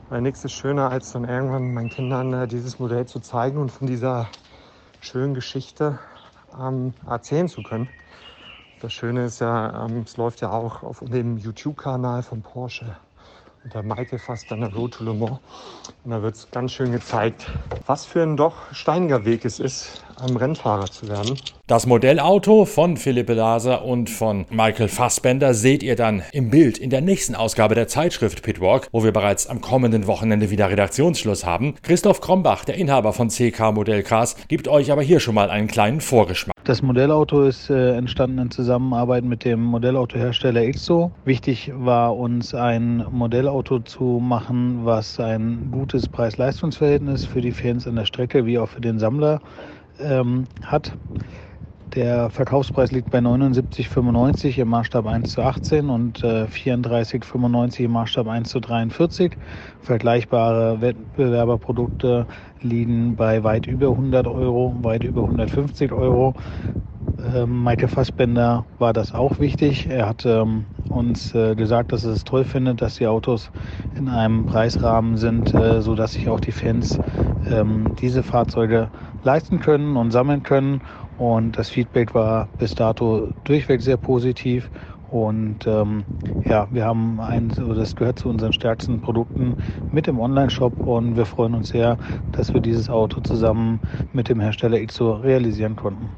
Weil 0.09 0.21
nichts 0.21 0.43
ist 0.43 0.53
schöner, 0.53 0.89
als 0.89 1.11
dann 1.11 1.23
irgendwann 1.23 1.73
meinen 1.73 1.89
Kindern 1.89 2.33
äh, 2.33 2.47
dieses 2.47 2.79
Modell 2.79 3.05
zu 3.05 3.19
zeigen 3.19 3.57
und 3.59 3.71
von 3.71 3.85
dieser 3.87 4.27
schönen 4.99 5.35
Geschichte 5.35 5.99
ähm, 6.59 6.93
erzählen 7.05 7.47
zu 7.47 7.61
können. 7.61 7.89
Das 8.85 8.93
Schöne 8.93 9.25
ist 9.25 9.41
ja, 9.41 9.83
ähm, 9.83 10.03
es 10.05 10.15
läuft 10.15 10.41
ja 10.41 10.51
auch 10.51 10.83
auf 10.83 10.99
dem 10.99 11.39
YouTube-Kanal 11.39 12.21
von 12.21 12.43
Porsche. 12.43 12.95
Und 13.63 13.73
der 13.73 13.81
Michael 13.81 14.19
fast 14.19 14.51
an 14.51 14.61
der 14.61 14.71
Road 14.75 14.93
to 14.93 15.03
Le 15.03 15.15
Mans. 15.15 15.39
Und 16.03 16.11
da 16.11 16.21
wird 16.21 16.35
es 16.35 16.51
ganz 16.51 16.71
schön 16.71 16.91
gezeigt, 16.91 17.51
was 17.87 18.05
für 18.05 18.21
ein 18.21 18.37
doch 18.37 18.71
steiniger 18.73 19.25
Weg 19.25 19.43
es 19.43 19.59
ist, 19.59 20.04
einem 20.17 20.37
Rennfahrer 20.37 20.85
zu 20.85 21.07
werden. 21.07 21.37
Das 21.67 21.85
Modellauto 21.87 22.65
von 22.65 22.97
Philippe 22.97 23.33
Laser 23.33 23.83
und 23.83 24.09
von 24.09 24.45
Michael 24.49 24.87
Fassbender 24.87 25.53
seht 25.53 25.81
ihr 25.81 25.95
dann 25.95 26.21
im 26.31 26.49
Bild 26.49 26.77
in 26.77 26.89
der 26.89 27.01
nächsten 27.01 27.35
Ausgabe 27.35 27.75
der 27.75 27.87
Zeitschrift 27.87 28.43
Pitwalk, 28.43 28.87
wo 28.91 29.03
wir 29.03 29.11
bereits 29.11 29.47
am 29.47 29.61
kommenden 29.61 30.07
Wochenende 30.07 30.51
wieder 30.51 30.69
Redaktionsschluss 30.69 31.45
haben. 31.45 31.75
Christoph 31.81 32.21
Krombach, 32.21 32.65
der 32.65 32.75
Inhaber 32.75 33.13
von 33.13 33.29
CK 33.29 33.71
Modellcars, 33.73 34.35
gibt 34.47 34.67
euch 34.67 34.91
aber 34.91 35.01
hier 35.01 35.19
schon 35.19 35.35
mal 35.35 35.49
einen 35.49 35.67
kleinen 35.67 36.01
Vorgeschmack. 36.01 36.55
Das 36.65 36.81
Modellauto 36.81 37.43
ist 37.43 37.69
äh, 37.69 37.95
entstanden 37.95 38.39
in 38.39 38.49
Zusammenarbeit 38.49 39.23
mit 39.23 39.45
dem 39.45 39.61
Modellautohersteller 39.61 40.61
Exo. 40.61 41.11
Wichtig 41.23 41.71
war 41.75 42.17
uns 42.17 42.55
ein 42.55 43.05
Modellauto 43.11 43.79
zu 43.79 44.19
machen, 44.19 44.79
was 44.83 45.19
ein 45.19 45.69
gutes 45.71 46.07
Preis-Leistungs-Verhältnis 46.07 47.25
für 47.25 47.41
die 47.41 47.51
Fans 47.51 47.87
an 47.87 47.97
der 47.97 48.05
Strecke 48.05 48.47
wie 48.47 48.57
auch 48.57 48.69
für 48.69 48.81
den 48.81 48.97
Sammler 48.97 49.41
ähm, 49.99 50.45
hat. 50.63 50.95
Der 51.95 52.29
Verkaufspreis 52.29 52.91
liegt 52.91 53.09
bei 53.09 53.19
79,95 53.19 54.57
im 54.57 54.67
Maßstab 54.67 55.05
1 55.05 55.31
zu 55.31 55.41
18 55.41 55.89
und 55.89 56.21
äh, 56.25 56.43
34,95 56.43 57.85
im 57.85 57.91
Maßstab 57.91 58.27
1 58.27 58.49
zu 58.49 58.59
43. 58.59 59.37
Vergleichbare 59.81 60.81
Wettbewerberprodukte 60.81 62.25
liegen 62.61 63.15
bei 63.15 63.45
weit 63.45 63.67
über 63.67 63.91
100 63.91 64.27
Euro, 64.27 64.75
weit 64.81 65.05
über 65.05 65.23
150 65.23 65.93
Euro. 65.93 66.33
Ähm, 67.33 67.63
Michael 67.63 67.87
Fassbender 67.87 68.65
war 68.77 68.91
das 68.91 69.13
auch 69.13 69.39
wichtig. 69.39 69.87
Er 69.89 70.09
hat 70.09 70.25
ähm, 70.25 70.65
uns 70.89 71.33
äh, 71.33 71.55
gesagt, 71.55 71.91
dass 71.91 72.03
er 72.03 72.11
es 72.11 72.23
toll 72.23 72.43
findet, 72.43 72.81
dass 72.81 72.95
die 72.95 73.07
Autos 73.07 73.51
in 73.97 74.09
einem 74.09 74.45
Preisrahmen 74.45 75.15
sind, 75.17 75.53
äh, 75.53 75.81
sodass 75.81 76.13
sich 76.13 76.27
auch 76.27 76.39
die 76.39 76.51
Fans 76.51 76.99
ähm, 77.49 77.95
diese 77.99 78.23
Fahrzeuge 78.23 78.89
leisten 79.23 79.59
können 79.59 79.97
und 79.97 80.11
sammeln 80.11 80.43
können. 80.43 80.81
Und 81.17 81.57
das 81.57 81.69
Feedback 81.69 82.13
war 82.13 82.47
bis 82.57 82.75
dato 82.75 83.29
durchweg 83.45 83.81
sehr 83.81 83.97
positiv. 83.97 84.69
Und 85.11 85.65
ähm, 85.65 86.03
ja, 86.43 86.67
wir 86.71 86.85
haben 86.85 87.19
ein, 87.21 87.49
das 87.75 87.95
gehört 87.95 88.19
zu 88.19 88.27
unseren 88.27 88.51
stärksten 88.51 88.99
Produkten 88.99 89.55
mit 89.91 90.07
dem 90.07 90.19
Online-Shop 90.19 90.77
und 90.79 91.15
wir 91.15 91.25
freuen 91.25 91.53
uns 91.53 91.69
sehr, 91.69 91.97
dass 92.31 92.53
wir 92.53 92.59
dieses 92.59 92.89
Auto 92.89 93.21
zusammen 93.21 93.79
mit 94.13 94.27
dem 94.27 94.39
Hersteller 94.39 94.79
Itzo 94.79 95.13
realisieren 95.13 95.75
konnten. 95.75 96.09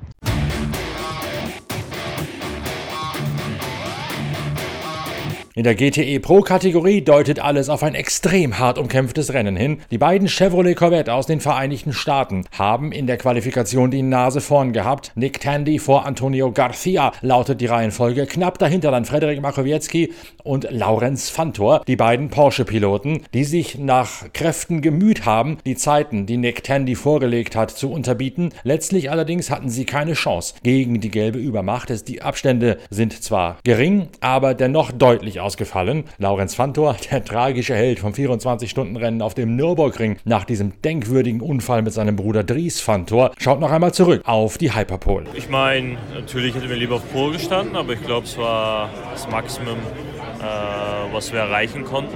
In 5.57 5.63
der 5.63 5.73
GTE 5.73 6.19
Pro-Kategorie 6.19 7.01
deutet 7.01 7.39
alles 7.39 7.69
auf 7.69 7.81
ein 7.81 7.95
extrem 7.95 8.59
hart 8.59 8.77
umkämpftes 8.77 9.33
Rennen 9.33 9.55
hin. 9.55 9.79
Die 9.89 9.97
beiden 9.97 10.27
Chevrolet 10.27 10.75
Corvette 10.75 11.11
aus 11.11 11.25
den 11.25 11.41
Vereinigten 11.41 11.93
Staaten 11.93 12.45
haben 12.55 12.91
in 12.91 13.07
der 13.07 13.17
Qualifikation 13.17 13.89
die 13.89 14.03
Nase 14.03 14.39
vorn 14.39 14.71
gehabt. 14.71 15.13
Nick 15.15 15.41
Tandy 15.41 15.79
vor 15.79 16.05
Antonio 16.05 16.51
Garcia 16.51 17.11
lautet 17.23 17.59
die 17.59 17.65
Reihenfolge. 17.65 18.27
Knapp 18.27 18.59
dahinter 18.59 18.91
dann 18.91 19.05
Frederik 19.05 19.41
Makowiecki 19.41 20.13
und 20.43 20.67
Laurenz 20.69 21.31
Fantor, 21.31 21.81
die 21.87 21.95
beiden 21.95 22.29
Porsche-Piloten, 22.29 23.23
die 23.33 23.43
sich 23.43 23.79
nach 23.79 24.31
Kräften 24.33 24.83
gemüht 24.83 25.25
haben, 25.25 25.57
die 25.65 25.75
Zeiten, 25.75 26.27
die 26.27 26.37
Nick 26.37 26.63
Tandy 26.65 26.93
vorgelegt 26.93 27.55
hat, 27.55 27.71
zu 27.71 27.91
unterbieten. 27.91 28.51
Letztlich 28.63 29.09
allerdings 29.09 29.49
hatten 29.49 29.69
sie 29.69 29.85
keine 29.85 30.13
Chance 30.13 30.53
gegen 30.61 31.01
die 31.01 31.09
gelbe 31.09 31.39
Übermacht. 31.39 32.07
Die 32.07 32.21
Abstände 32.21 32.77
sind 32.91 33.23
zwar 33.23 33.57
gering, 33.63 34.09
aber 34.21 34.53
dennoch 34.53 34.91
deutlich 34.91 35.46
ausgefallen. 35.47 36.03
Laurenz 36.17 36.55
Fantor, 36.55 36.97
der 37.11 37.23
tragische 37.23 37.73
Held 37.73 37.99
vom 37.99 38.11
24-Stunden-Rennen 38.11 39.21
auf 39.21 39.33
dem 39.33 39.55
Nürburgring 39.55 40.17
nach 40.25 40.43
diesem 40.43 40.81
denkwürdigen 40.81 41.41
Unfall 41.41 41.81
mit 41.81 41.93
seinem 41.93 42.17
Bruder 42.17 42.43
Dries 42.43 42.81
Fantor, 42.81 43.31
schaut 43.37 43.61
noch 43.61 43.71
einmal 43.71 43.93
zurück 43.93 44.21
auf 44.25 44.57
die 44.57 44.75
Hyperpole. 44.75 45.25
Ich 45.33 45.49
meine, 45.49 45.97
natürlich 46.13 46.53
hätte 46.53 46.67
mir 46.67 46.75
lieber 46.75 46.95
auf 46.95 47.11
Pole 47.13 47.33
gestanden, 47.33 47.77
aber 47.77 47.93
ich 47.93 48.03
glaube, 48.03 48.25
es 48.25 48.37
war 48.37 48.89
das 49.13 49.29
Maximum, 49.29 49.77
äh, 49.77 51.13
was 51.13 51.31
wir 51.31 51.39
erreichen 51.39 51.85
konnten. 51.85 52.15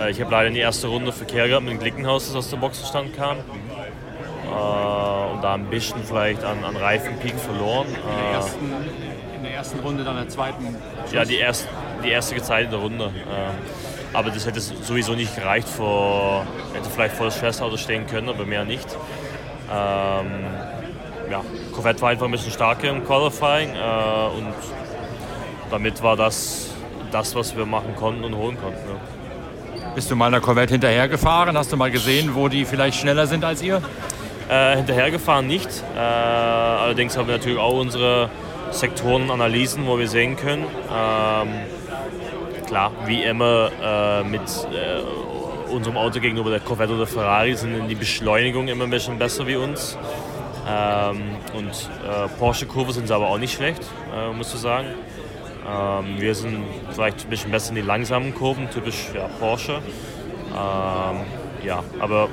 Äh, 0.00 0.10
ich 0.10 0.20
habe 0.20 0.30
leider 0.30 0.48
in 0.48 0.54
die 0.54 0.60
erste 0.60 0.88
Runde 0.88 1.12
Verkehr 1.12 1.48
gehabt 1.48 1.64
mit 1.64 1.74
dem 1.74 1.80
Glickenhaus, 1.80 2.26
das 2.26 2.36
aus 2.36 2.50
dem 2.50 2.60
Boxenstand 2.60 3.14
kam. 3.14 3.36
Äh, 3.36 5.32
und 5.32 5.42
da 5.44 5.54
ein 5.54 5.66
bisschen 5.66 6.02
vielleicht 6.02 6.42
an, 6.44 6.64
an 6.64 6.76
Reifenpeak 6.76 7.38
verloren. 7.38 7.86
In 7.88 8.18
der, 8.18 8.32
ersten, 8.32 8.72
in 9.36 9.42
der 9.42 9.52
ersten 9.52 9.78
Runde, 9.80 10.04
dann 10.04 10.16
der 10.16 10.28
zweiten. 10.28 10.64
Schuss. 10.64 11.12
Ja, 11.12 11.24
die, 11.24 11.36
erst, 11.36 11.68
die 12.04 12.10
erste 12.10 12.34
gezeitete 12.34 12.76
Runde. 12.76 13.06
Ähm, 13.06 13.54
aber 14.12 14.30
das 14.30 14.46
hätte 14.46 14.60
sowieso 14.60 15.12
nicht 15.12 15.34
gereicht. 15.36 15.68
Vor, 15.68 16.46
hätte 16.74 16.88
vielleicht 16.90 17.14
vor 17.14 17.26
das 17.26 17.38
Schwesterauto 17.38 17.76
stehen 17.76 18.06
können, 18.06 18.28
aber 18.28 18.44
mehr 18.46 18.64
nicht. 18.64 18.88
Ähm, 19.70 20.46
ja, 21.30 21.42
Corvette 21.72 22.00
war 22.00 22.10
einfach 22.10 22.24
ein 22.24 22.30
bisschen 22.30 22.52
stärker 22.52 22.88
im 22.88 23.04
Qualifying 23.04 23.74
äh, 23.74 24.38
und 24.38 24.54
damit 25.70 26.02
war 26.02 26.16
das 26.16 26.70
das, 27.10 27.34
was 27.34 27.56
wir 27.56 27.66
machen 27.66 27.94
konnten 27.96 28.24
und 28.24 28.34
holen 28.34 28.56
konnten. 28.60 28.78
Ja. 28.88 29.88
Bist 29.94 30.10
du 30.10 30.16
mal 30.16 30.26
einer 30.26 30.40
Corvette 30.40 30.74
hinterhergefahren? 30.74 31.56
Hast 31.56 31.72
du 31.72 31.76
mal 31.76 31.90
gesehen, 31.90 32.34
wo 32.34 32.48
die 32.48 32.64
vielleicht 32.64 32.98
schneller 32.98 33.26
sind 33.26 33.44
als 33.44 33.62
ihr? 33.62 33.82
Äh, 34.48 34.76
hinterhergefahren 34.76 35.46
nicht. 35.46 35.68
Äh, 35.94 35.98
allerdings 35.98 37.16
haben 37.16 37.28
wir 37.28 37.36
natürlich 37.36 37.58
auch 37.58 37.78
unsere 37.78 38.30
Sektorenanalysen, 38.70 39.86
wo 39.86 39.98
wir 39.98 40.08
sehen 40.08 40.36
können. 40.36 40.64
Ähm, 40.64 41.48
klar, 42.68 42.92
wie 43.06 43.22
immer 43.22 43.70
äh, 43.82 44.24
mit 44.24 44.42
äh, 44.42 45.72
unserem 45.72 45.96
Auto 45.96 46.20
gegenüber 46.20 46.50
der 46.50 46.60
Corvette 46.60 46.92
oder 46.92 47.06
Ferrari 47.06 47.54
sind 47.54 47.88
die 47.88 47.94
Beschleunigung 47.94 48.68
immer 48.68 48.84
ein 48.84 48.90
bisschen 48.90 49.18
besser 49.18 49.46
wie 49.46 49.56
uns. 49.56 49.96
Ähm, 50.68 51.36
und 51.56 51.70
äh, 51.70 52.28
Porsche-Kurve 52.38 52.92
sind 52.92 53.08
sie 53.08 53.14
aber 53.14 53.28
auch 53.28 53.38
nicht 53.38 53.54
schlecht, 53.54 53.82
äh, 54.14 54.32
musst 54.34 54.52
du 54.52 54.58
sagen. 54.58 54.88
Ähm, 55.66 56.20
wir 56.20 56.34
sind 56.34 56.62
vielleicht 56.92 57.24
ein 57.24 57.30
bisschen 57.30 57.50
besser 57.50 57.70
in 57.70 57.76
die 57.76 57.80
langsamen 57.80 58.34
Kurven, 58.34 58.68
typisch 58.70 59.08
ja, 59.14 59.28
Porsche. 59.40 59.80
Ähm, 60.52 61.20
ja, 61.64 61.82
aber 62.00 62.28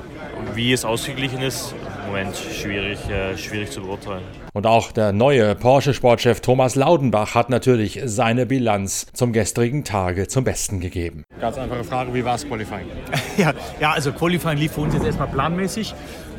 wie 0.54 0.74
es 0.74 0.84
ausgeglichen 0.84 1.42
ist, 1.42 1.74
im 2.06 2.12
Moment 2.12 2.36
schwierig, 2.36 3.00
äh, 3.10 3.38
schwierig 3.38 3.72
zu 3.72 3.82
beurteilen. 3.82 4.24
Und 4.54 4.68
auch 4.68 4.92
der 4.92 5.12
neue 5.12 5.56
Porsche-Sportchef 5.56 6.40
Thomas 6.40 6.76
Laudenbach 6.76 7.36
hat 7.36 7.50
natürlich 7.50 8.00
seine 8.06 8.46
Bilanz 8.46 9.08
zum 9.14 9.34
gestrigen 9.34 9.84
Tage 9.84 10.28
zum 10.28 10.44
Besten 10.44 10.80
gegeben. 10.80 11.24
Ganz 11.40 11.58
einfache 11.58 11.84
Frage, 11.84 12.14
wie 12.14 12.24
war 12.24 12.34
das 12.34 12.48
Qualifying? 12.48 12.88
Ja, 13.38 13.54
ja, 13.82 13.92
also 13.92 14.14
Qualifying 14.14 14.58
lief 14.58 14.74
für 14.74 14.82
uns 14.82 14.94
jetzt 14.94 15.06
erstmal 15.06 15.28
planmäßig. 15.28 15.94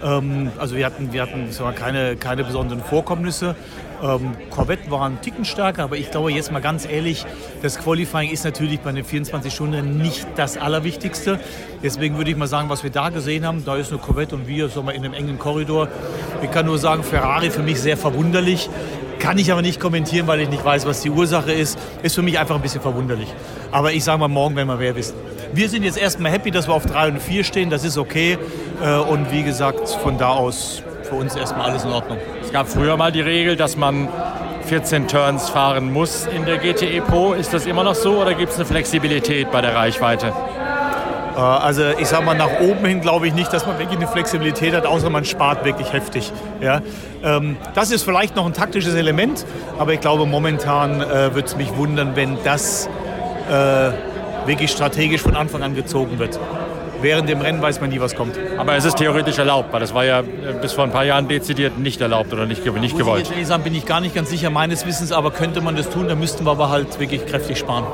Ähm, 0.05 0.51
also 0.59 0.77
wir 0.77 0.87
hatten, 0.87 1.13
wir 1.13 1.23
hatten 1.23 1.51
zwar 1.51 1.73
keine, 1.73 2.17
keine 2.17 2.45
besonderen 2.45 2.83
Vorkommnisse. 2.83 3.55
Ähm, 4.03 4.33
Corvette 4.51 4.91
war 4.91 5.07
ein 5.07 5.21
Ticken 5.23 5.45
stärker, 5.45 5.85
aber 5.85 5.97
ich 5.97 6.11
glaube 6.11 6.31
jetzt 6.31 6.53
mal 6.53 6.61
ganz 6.61 6.87
ehrlich, 6.87 7.25
das 7.63 7.79
Qualifying 7.79 8.31
ist 8.31 8.45
natürlich 8.45 8.81
bei 8.81 8.93
den 8.93 9.05
24 9.05 9.53
Stunden 9.53 9.99
nicht 9.99 10.27
das 10.37 10.59
Allerwichtigste. 10.59 11.41
Deswegen 11.83 12.17
würde 12.19 12.31
ich 12.31 12.37
mal 12.37 12.47
sagen, 12.47 12.69
was 12.69 12.83
wir 12.83 12.91
da 12.91 13.09
gesehen 13.09 13.47
haben, 13.47 13.65
da 13.65 13.77
ist 13.77 13.91
eine 13.91 14.01
Corvette 14.01 14.35
und 14.35 14.47
wir 14.47 14.69
sagen 14.69 14.87
wir, 14.87 14.95
in 14.95 15.05
einem 15.05 15.15
engen 15.15 15.39
Korridor. 15.39 15.89
Ich 16.43 16.51
kann 16.51 16.67
nur 16.67 16.79
sagen, 16.79 17.03
Ferrari 17.03 17.51
für 17.51 17.63
mich 17.63 17.81
sehr 17.81 17.97
verwunderlich. 17.97 18.69
Kann 19.19 19.39
ich 19.39 19.51
aber 19.51 19.63
nicht 19.63 19.81
kommentieren, 19.81 20.27
weil 20.27 20.41
ich 20.41 20.51
nicht 20.51 20.65
weiß, 20.65 20.87
was 20.87 21.01
die 21.01 21.11
Ursache 21.11 21.53
ist. 21.53 21.79
Ist 22.03 22.15
für 22.15 22.23
mich 22.23 22.39
einfach 22.39 22.55
ein 22.55 22.63
bisschen 22.63 22.83
verwunderlich. 22.83 23.33
Aber 23.73 23.93
ich 23.93 24.05
sage 24.05 24.19
mal, 24.19 24.29
morgen 24.29 24.57
werden 24.57 24.69
wir 24.69 24.77
mehr 24.77 24.95
wissen. 24.95 25.15
Wir 25.53 25.69
sind 25.69 25.85
jetzt 25.85 25.99
erstmal 25.99 26.33
happy, 26.33 26.51
dass 26.51 26.69
wir 26.69 26.75
auf 26.75 26.87
3 26.87 27.09
und 27.09 27.23
4 27.23 27.45
stehen. 27.45 27.71
Das 27.71 27.85
ist 27.85 27.99
okay. 27.99 28.39
Äh, 28.83 28.97
und 28.99 29.33
wie 29.33 29.43
gesagt, 29.43 29.89
von 29.89 30.19
da 30.19 30.31
aus 30.31 30.83
für 31.03 31.15
uns 31.15 31.37
erstmal 31.37 31.71
alles 31.71 31.85
in 31.85 31.91
Ordnung. 31.91 32.19
Es 32.43 32.53
gab 32.53 32.69
früher 32.69 32.97
mal 32.97 33.13
die 33.13 33.21
Regel, 33.21 33.57
dass 33.57 33.77
man 33.77 34.09
14 34.65 35.07
Turns 35.07 35.49
fahren 35.49 35.93
muss 35.93 36.27
in 36.27 36.45
der 36.45 36.59
GTE 36.59 37.01
Pro. 37.01 37.33
Ist 37.33 37.55
das 37.55 37.67
immer 37.67 37.85
noch 37.85 37.95
so 37.95 38.21
oder 38.21 38.35
gibt 38.35 38.51
es 38.51 38.57
eine 38.57 38.67
Flexibilität 38.67 39.51
bei 39.53 39.61
der 39.61 39.75
Reichweite? 39.75 40.33
Äh, 41.37 41.41
Also 41.41 41.85
ich 41.99 42.09
sage 42.09 42.25
mal, 42.25 42.37
nach 42.37 42.61
oben 42.61 42.85
hin 42.85 43.01
glaube 43.01 43.29
ich 43.29 43.35
nicht, 43.35 43.53
dass 43.53 43.67
man 43.67 43.79
wirklich 43.79 43.99
eine 43.99 44.09
Flexibilität 44.09 44.75
hat, 44.75 44.85
außer 44.85 45.11
man 45.11 45.25
spart 45.25 45.65
wirklich 45.65 45.93
heftig. 45.93 46.33
Ja? 46.61 46.81
Ähm, 47.23 47.57
das 47.75 47.93
ist 47.93 48.03
vielleicht 48.03 48.35
noch 48.35 48.47
ein 48.47 48.53
taktisches 48.53 48.95
Element, 48.95 49.47
aber 49.79 49.93
ich 49.93 50.01
glaube, 50.01 50.27
momentan 50.27 51.01
äh, 51.01 51.35
würde 51.35 51.47
es 51.47 51.57
mich 51.57 51.77
wundern, 51.77 52.17
wenn 52.17 52.37
das 52.43 52.89
äh, 53.49 53.91
wirklich 54.47 54.71
strategisch 54.71 55.23
von 55.23 55.37
Anfang 55.37 55.63
an 55.63 55.75
gezogen 55.75 56.19
wird. 56.19 56.39
Während 57.03 57.29
dem 57.29 57.41
Rennen 57.41 57.61
weiß 57.61 57.81
man 57.81 57.91
nie, 57.91 58.01
was 58.01 58.15
kommt. 58.15 58.39
Aber 58.57 58.75
es 58.75 58.85
ist 58.85 58.97
theoretisch 58.97 59.39
erlaubt, 59.39 59.73
weil 59.73 59.81
das 59.81 59.93
war 59.93 60.05
ja 60.05 60.21
äh, 60.21 60.25
bis 60.61 60.73
vor 60.73 60.85
ein 60.85 60.91
paar 60.91 61.05
Jahren 61.05 61.29
dezidiert 61.29 61.79
nicht 61.79 62.01
erlaubt 62.01 62.33
oder 62.33 62.47
nicht, 62.47 62.65
nicht 62.65 62.75
Muss 62.75 62.85
ich 62.85 62.97
gewollt. 62.97 63.31
jetzt 63.37 63.49
sagen, 63.49 63.63
bin 63.63 63.75
ich 63.75 63.85
gar 63.85 64.01
nicht 64.01 64.15
ganz 64.15 64.31
sicher 64.31 64.51
meines 64.51 64.87
Wissens, 64.87 65.13
aber 65.13 65.31
könnte 65.31 65.61
man 65.61 65.77
das 65.77 65.91
tun, 65.91 66.09
dann 66.09 66.19
müssten 66.19 66.47
wir 66.47 66.53
aber 66.53 66.71
halt 66.71 66.99
wirklich 66.99 67.27
kräftig 67.27 67.59
sparen. 67.59 67.85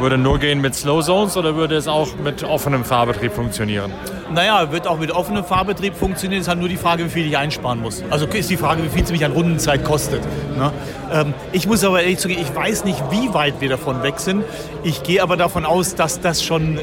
Würde 0.00 0.18
nur 0.18 0.40
gehen 0.40 0.60
mit 0.60 0.74
Slow 0.74 1.02
Zones 1.02 1.36
oder 1.36 1.54
würde 1.54 1.76
es 1.76 1.86
auch 1.86 2.08
mit 2.16 2.42
offenem 2.42 2.84
Fahrbetrieb 2.84 3.32
funktionieren? 3.32 3.92
Naja, 4.32 4.72
wird 4.72 4.88
auch 4.88 4.98
mit 4.98 5.12
offenem 5.12 5.44
Fahrbetrieb 5.44 5.94
funktionieren. 5.94 6.40
Es 6.40 6.46
ist 6.46 6.48
halt 6.48 6.58
nur 6.58 6.68
die 6.68 6.76
Frage, 6.76 7.04
wie 7.04 7.10
viel 7.10 7.26
ich 7.26 7.36
einsparen 7.38 7.80
muss. 7.80 8.02
Also 8.10 8.26
ist 8.26 8.50
die 8.50 8.56
Frage, 8.56 8.82
wie 8.82 8.88
viel 8.88 9.04
es 9.04 9.12
mich 9.12 9.24
an 9.24 9.32
Rundenzeit 9.32 9.84
kostet. 9.84 10.20
Ne? 10.58 10.72
Ähm, 11.12 11.34
ich 11.52 11.68
muss 11.68 11.84
aber 11.84 12.02
ehrlich 12.02 12.18
zugeben, 12.18 12.40
ich 12.42 12.54
weiß 12.54 12.84
nicht, 12.84 13.00
wie 13.10 13.32
weit 13.34 13.60
wir 13.60 13.68
davon 13.68 14.02
weg 14.02 14.18
sind. 14.18 14.44
Ich 14.82 15.04
gehe 15.04 15.22
aber 15.22 15.36
davon 15.36 15.64
aus, 15.64 15.94
dass 15.94 16.20
das 16.20 16.42
schon 16.42 16.80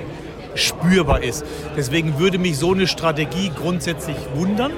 spürbar 0.55 1.21
ist. 1.21 1.45
Deswegen 1.75 2.17
würde 2.17 2.37
mich 2.37 2.57
so 2.57 2.71
eine 2.71 2.87
Strategie 2.87 3.51
grundsätzlich 3.53 4.17
wundern. 4.35 4.71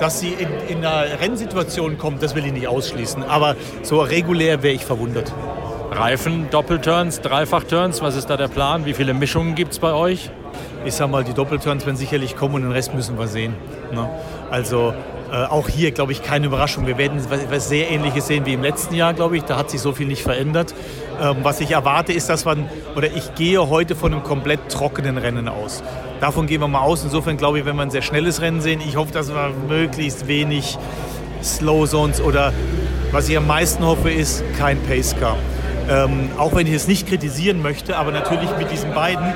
Dass 0.00 0.18
sie 0.18 0.30
in, 0.30 0.48
in 0.68 0.84
einer 0.84 1.20
Rennsituation 1.20 1.96
kommt, 1.96 2.24
das 2.24 2.34
will 2.34 2.44
ich 2.44 2.52
nicht 2.52 2.66
ausschließen. 2.66 3.22
Aber 3.22 3.54
so 3.82 4.00
regulär 4.00 4.64
wäre 4.64 4.74
ich 4.74 4.84
verwundert. 4.84 5.32
Reifen, 5.92 6.48
Doppelturns, 6.50 7.20
Dreifachturns, 7.20 8.00
was 8.00 8.16
ist 8.16 8.30
da 8.30 8.38
der 8.38 8.48
Plan? 8.48 8.86
Wie 8.86 8.94
viele 8.94 9.12
Mischungen 9.12 9.54
gibt 9.54 9.72
es 9.72 9.78
bei 9.78 9.92
euch? 9.92 10.30
Ich 10.86 10.94
sag 10.94 11.10
mal, 11.10 11.22
die 11.22 11.34
Doppelturns 11.34 11.84
werden 11.84 11.96
sicherlich 11.96 12.34
kommen 12.34 12.54
und 12.54 12.62
den 12.62 12.72
Rest 12.72 12.94
müssen 12.94 13.18
wir 13.18 13.28
sehen. 13.28 13.54
Ne? 13.92 14.08
Also 14.50 14.94
äh, 15.30 15.44
auch 15.44 15.68
hier, 15.68 15.90
glaube 15.90 16.12
ich, 16.12 16.22
keine 16.22 16.46
Überraschung. 16.46 16.86
Wir 16.86 16.96
werden 16.96 17.18
etwas 17.18 17.68
sehr 17.68 17.90
Ähnliches 17.90 18.26
sehen 18.26 18.46
wie 18.46 18.54
im 18.54 18.62
letzten 18.62 18.94
Jahr, 18.94 19.12
glaube 19.12 19.36
ich. 19.36 19.44
Da 19.44 19.58
hat 19.58 19.70
sich 19.70 19.82
so 19.82 19.92
viel 19.92 20.06
nicht 20.06 20.22
verändert. 20.22 20.74
Ähm, 21.20 21.36
was 21.42 21.60
ich 21.60 21.70
erwarte, 21.70 22.14
ist, 22.14 22.30
dass 22.30 22.46
man, 22.46 22.70
oder 22.96 23.08
ich 23.14 23.34
gehe 23.34 23.68
heute 23.68 23.94
von 23.94 24.14
einem 24.14 24.22
komplett 24.22 24.70
trockenen 24.70 25.18
Rennen 25.18 25.46
aus. 25.46 25.82
Davon 26.20 26.46
gehen 26.46 26.62
wir 26.62 26.68
mal 26.68 26.80
aus. 26.80 27.04
Insofern 27.04 27.36
glaube 27.36 27.58
ich, 27.58 27.66
wenn 27.66 27.76
wir 27.76 27.82
ein 27.82 27.90
sehr 27.90 28.02
schnelles 28.02 28.40
Rennen 28.40 28.62
sehen, 28.62 28.80
ich 28.80 28.96
hoffe, 28.96 29.12
dass 29.12 29.28
wir 29.28 29.52
möglichst 29.68 30.26
wenig 30.26 30.78
Slow 31.42 31.86
Zones 31.86 32.20
oder 32.22 32.52
was 33.10 33.28
ich 33.28 33.36
am 33.36 33.46
meisten 33.46 33.84
hoffe, 33.84 34.10
ist 34.10 34.42
kein 34.58 34.80
Pace 34.84 35.14
Car. 35.20 35.36
Ähm, 35.88 36.30
auch 36.38 36.54
wenn 36.54 36.66
ich 36.66 36.74
es 36.74 36.86
nicht 36.86 37.08
kritisieren 37.08 37.62
möchte, 37.62 37.96
aber 37.96 38.12
natürlich 38.12 38.48
mit 38.58 38.70
diesen 38.70 38.94
beiden, 38.94 39.34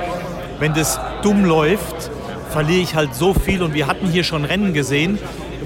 wenn 0.58 0.74
das 0.74 1.00
dumm 1.22 1.44
läuft, 1.44 2.10
verliere 2.50 2.80
ich 2.80 2.94
halt 2.94 3.14
so 3.14 3.34
viel. 3.34 3.62
Und 3.62 3.74
wir 3.74 3.86
hatten 3.86 4.06
hier 4.08 4.24
schon 4.24 4.44
Rennen 4.44 4.72
gesehen, 4.72 5.18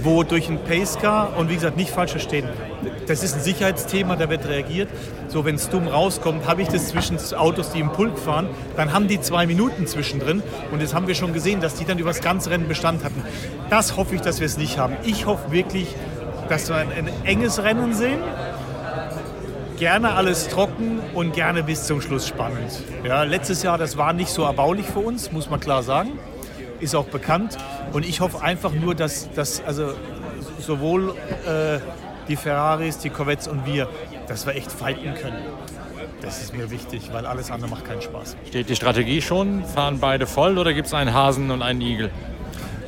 wo 0.02 0.22
durch 0.22 0.48
ein 0.48 0.58
Pacecar 0.64 1.36
und 1.36 1.50
wie 1.50 1.54
gesagt, 1.54 1.76
nicht 1.76 1.90
falsch 1.90 2.12
verstehen, 2.12 2.48
das 3.06 3.22
ist 3.22 3.34
ein 3.34 3.40
Sicherheitsthema, 3.40 4.16
da 4.16 4.30
wird 4.30 4.46
reagiert. 4.48 4.88
So, 5.28 5.44
wenn 5.44 5.56
es 5.56 5.68
dumm 5.68 5.88
rauskommt, 5.88 6.46
habe 6.46 6.62
ich 6.62 6.68
das 6.68 6.88
zwischen 6.88 7.18
Autos, 7.36 7.72
die 7.72 7.80
im 7.80 7.92
Pulk 7.92 8.18
fahren, 8.18 8.48
dann 8.76 8.92
haben 8.92 9.08
die 9.08 9.20
zwei 9.20 9.46
Minuten 9.46 9.86
zwischendrin 9.86 10.42
und 10.72 10.82
das 10.82 10.94
haben 10.94 11.06
wir 11.06 11.14
schon 11.14 11.32
gesehen, 11.32 11.60
dass 11.60 11.74
die 11.74 11.84
dann 11.84 11.98
über 11.98 12.10
das 12.10 12.20
ganze 12.20 12.50
Rennen 12.50 12.68
Bestand 12.68 13.04
hatten. 13.04 13.22
Das 13.68 13.96
hoffe 13.96 14.14
ich, 14.14 14.20
dass 14.20 14.40
wir 14.40 14.46
es 14.46 14.56
nicht 14.56 14.78
haben. 14.78 14.94
Ich 15.02 15.26
hoffe 15.26 15.52
wirklich, 15.52 15.88
dass 16.48 16.68
wir 16.68 16.76
ein, 16.76 16.88
ein 16.92 17.08
enges 17.24 17.62
Rennen 17.62 17.94
sehen, 17.94 18.18
gerne 19.80 20.12
alles 20.12 20.46
trocken 20.48 21.00
und 21.14 21.32
gerne 21.32 21.62
bis 21.62 21.86
zum 21.86 22.02
Schluss 22.02 22.28
spannend. 22.28 22.82
Ja, 23.02 23.22
letztes 23.22 23.62
Jahr, 23.62 23.78
das 23.78 23.96
war 23.96 24.12
nicht 24.12 24.28
so 24.28 24.42
erbaulich 24.44 24.84
für 24.86 25.00
uns, 25.00 25.32
muss 25.32 25.48
man 25.48 25.58
klar 25.58 25.82
sagen. 25.82 26.18
Ist 26.80 26.94
auch 26.94 27.06
bekannt. 27.06 27.56
Und 27.92 28.06
ich 28.06 28.20
hoffe 28.20 28.42
einfach 28.42 28.72
nur, 28.72 28.94
dass, 28.94 29.32
dass 29.32 29.64
also 29.64 29.94
sowohl 30.60 31.14
äh, 31.46 31.78
die 32.28 32.36
Ferraris, 32.36 32.98
die 32.98 33.08
Corvettes 33.08 33.48
und 33.48 33.64
wir, 33.64 33.88
dass 34.28 34.46
wir 34.46 34.54
echt 34.54 34.70
fighten 34.70 35.14
können. 35.14 35.42
Das 36.20 36.42
ist 36.42 36.54
mir 36.54 36.70
wichtig, 36.70 37.08
weil 37.12 37.24
alles 37.24 37.50
andere 37.50 37.70
macht 37.70 37.86
keinen 37.86 38.02
Spaß. 38.02 38.36
Steht 38.48 38.68
die 38.68 38.76
Strategie 38.76 39.22
schon? 39.22 39.64
Fahren 39.64 39.98
beide 39.98 40.26
voll 40.26 40.58
oder 40.58 40.74
gibt 40.74 40.88
es 40.88 40.94
einen 40.94 41.14
Hasen 41.14 41.50
und 41.50 41.62
einen 41.62 41.80
Igel? 41.80 42.10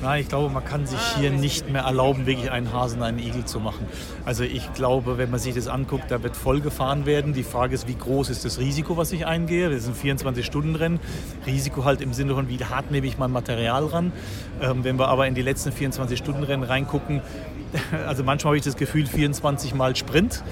Nein, 0.02 0.22
ich 0.22 0.28
glaube, 0.28 0.52
man 0.52 0.64
kann 0.64 0.84
sich 0.84 0.98
hier 1.16 1.30
nicht 1.30 1.70
mehr 1.70 1.82
erlauben, 1.82 2.26
wirklich 2.26 2.50
einen 2.50 2.72
Hasen, 2.72 3.04
einen 3.04 3.20
Igel 3.20 3.44
zu 3.44 3.60
machen. 3.60 3.86
Also 4.24 4.42
ich 4.42 4.72
glaube, 4.72 5.16
wenn 5.16 5.30
man 5.30 5.38
sich 5.38 5.54
das 5.54 5.68
anguckt, 5.68 6.10
da 6.10 6.24
wird 6.24 6.34
voll 6.34 6.60
gefahren 6.60 7.06
werden. 7.06 7.34
Die 7.34 7.44
Frage 7.44 7.72
ist, 7.76 7.86
wie 7.86 7.94
groß 7.94 8.28
ist 8.28 8.44
das 8.44 8.58
Risiko, 8.58 8.96
was 8.96 9.12
ich 9.12 9.26
eingehe? 9.26 9.70
Das 9.70 9.84
ist 9.84 10.04
ein 10.04 10.18
24-Stunden-Rennen. 10.18 10.98
Risiko 11.46 11.84
halt 11.84 12.00
im 12.00 12.12
Sinne 12.14 12.34
von, 12.34 12.48
wie 12.48 12.58
hart 12.58 12.90
nehme 12.90 13.06
ich 13.06 13.16
mein 13.16 13.30
Material 13.30 13.86
ran. 13.86 14.12
Ähm, 14.60 14.82
wenn 14.82 14.98
wir 14.98 15.06
aber 15.06 15.28
in 15.28 15.36
die 15.36 15.42
letzten 15.42 15.70
24-Stunden-Rennen 15.70 16.64
reingucken, 16.64 17.20
also 18.08 18.24
manchmal 18.24 18.50
habe 18.50 18.56
ich 18.56 18.64
das 18.64 18.76
Gefühl, 18.76 19.06
24 19.06 19.72
Mal 19.72 19.94
Sprint. 19.94 20.42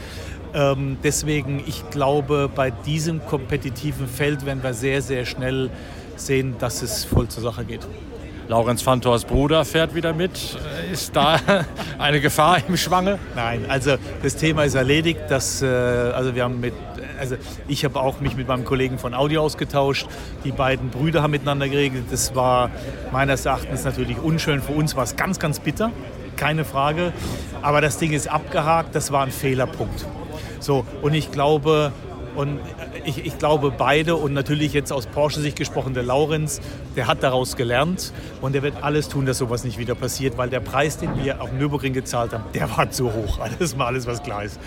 Ähm, 0.55 0.97
deswegen, 1.03 1.61
ich 1.67 1.91
glaube, 1.91 2.49
bei 2.55 2.71
diesem 2.71 3.27
kompetitiven 3.27 4.07
Feld 4.07 4.47
werden 4.47 4.63
wir 4.63 4.75
sehr, 4.75 5.03
sehr 5.03 5.25
schnell 5.25 5.71
sehen, 6.15 6.55
dass 6.61 6.83
es 6.83 7.05
voll 7.05 7.27
zur 7.27 7.43
Sache 7.43 7.65
geht. 7.65 7.87
Laurenz 8.51 8.83
Fantors 8.83 9.27
Bruder 9.27 9.65
fährt 9.65 9.95
wieder 9.95 10.13
mit. 10.13 10.59
Ist 10.91 11.15
da 11.15 11.39
eine 11.99 12.21
Gefahr 12.21 12.59
im 12.67 12.77
Schwange? 12.77 13.21
Nein, 13.37 13.65
also 13.69 13.95
das 14.25 14.35
Thema 14.35 14.65
ist 14.65 14.75
erledigt. 14.75 15.21
Das, 15.29 15.63
äh, 15.63 15.67
also 15.67 16.35
wir 16.35 16.43
haben 16.43 16.59
mit, 16.59 16.75
also 17.21 17.37
ich 17.69 17.85
habe 17.85 18.01
auch 18.01 18.19
mich 18.19 18.35
mit 18.35 18.49
meinem 18.49 18.65
Kollegen 18.65 18.99
von 18.99 19.15
Audi 19.15 19.39
ausgetauscht. 19.39 20.09
Die 20.43 20.51
beiden 20.51 20.91
Brüder 20.91 21.23
haben 21.23 21.31
miteinander 21.31 21.69
geregelt. 21.69 22.07
Das 22.11 22.35
war 22.35 22.73
meines 23.13 23.47
Erachtens 23.47 23.85
natürlich 23.85 24.19
unschön. 24.19 24.61
Für 24.61 24.73
uns 24.73 24.97
war 24.97 25.05
es 25.05 25.15
ganz, 25.15 25.39
ganz 25.39 25.61
bitter, 25.61 25.93
keine 26.35 26.65
Frage. 26.65 27.13
Aber 27.63 27.81
das 27.81 27.99
Ding 27.99 28.11
ist 28.11 28.27
abgehakt. 28.27 28.97
Das 28.97 29.13
war 29.13 29.23
ein 29.23 29.31
Fehlerpunkt. 29.31 30.05
So 30.59 30.85
und 31.03 31.15
ich 31.15 31.31
glaube 31.31 31.93
und 32.41 32.59
ich, 33.05 33.27
ich, 33.27 33.39
glaube 33.39 33.71
beide 33.77 34.17
und 34.17 34.33
natürlich 34.33 34.73
jetzt 34.73 34.93
aus 34.93 35.07
Porsche-Sicht 35.07 35.57
gesprochen, 35.57 35.93
der 35.93 36.03
Laurenz, 36.03 36.61
der 36.97 37.07
hat 37.07 37.23
daraus 37.23 37.55
gelernt 37.55 38.15
und 38.41 38.55
der 38.55 38.63
wird 38.63 38.83
alles 38.83 39.09
tun, 39.09 39.27
dass 39.27 39.39
sowas 39.39 39.63
nicht 39.63 39.79
wieder 39.79 39.95
passiert, 39.95 40.39
weil 40.39 40.49
der 40.49 40.61
Preis, 40.61 40.97
den 40.97 41.11
wir 41.23 41.43
auf 41.43 41.53
Nürburgring 41.53 41.93
gezahlt 41.93 42.33
haben, 42.33 42.45
der 42.55 42.75
war 42.77 42.91
zu 42.91 43.13
hoch. 43.13 43.39
Ist 43.59 43.77
mal 43.77 43.87
alles, 43.87 44.07
was 44.07 44.23
klar 44.23 44.45
ist. 44.45 44.59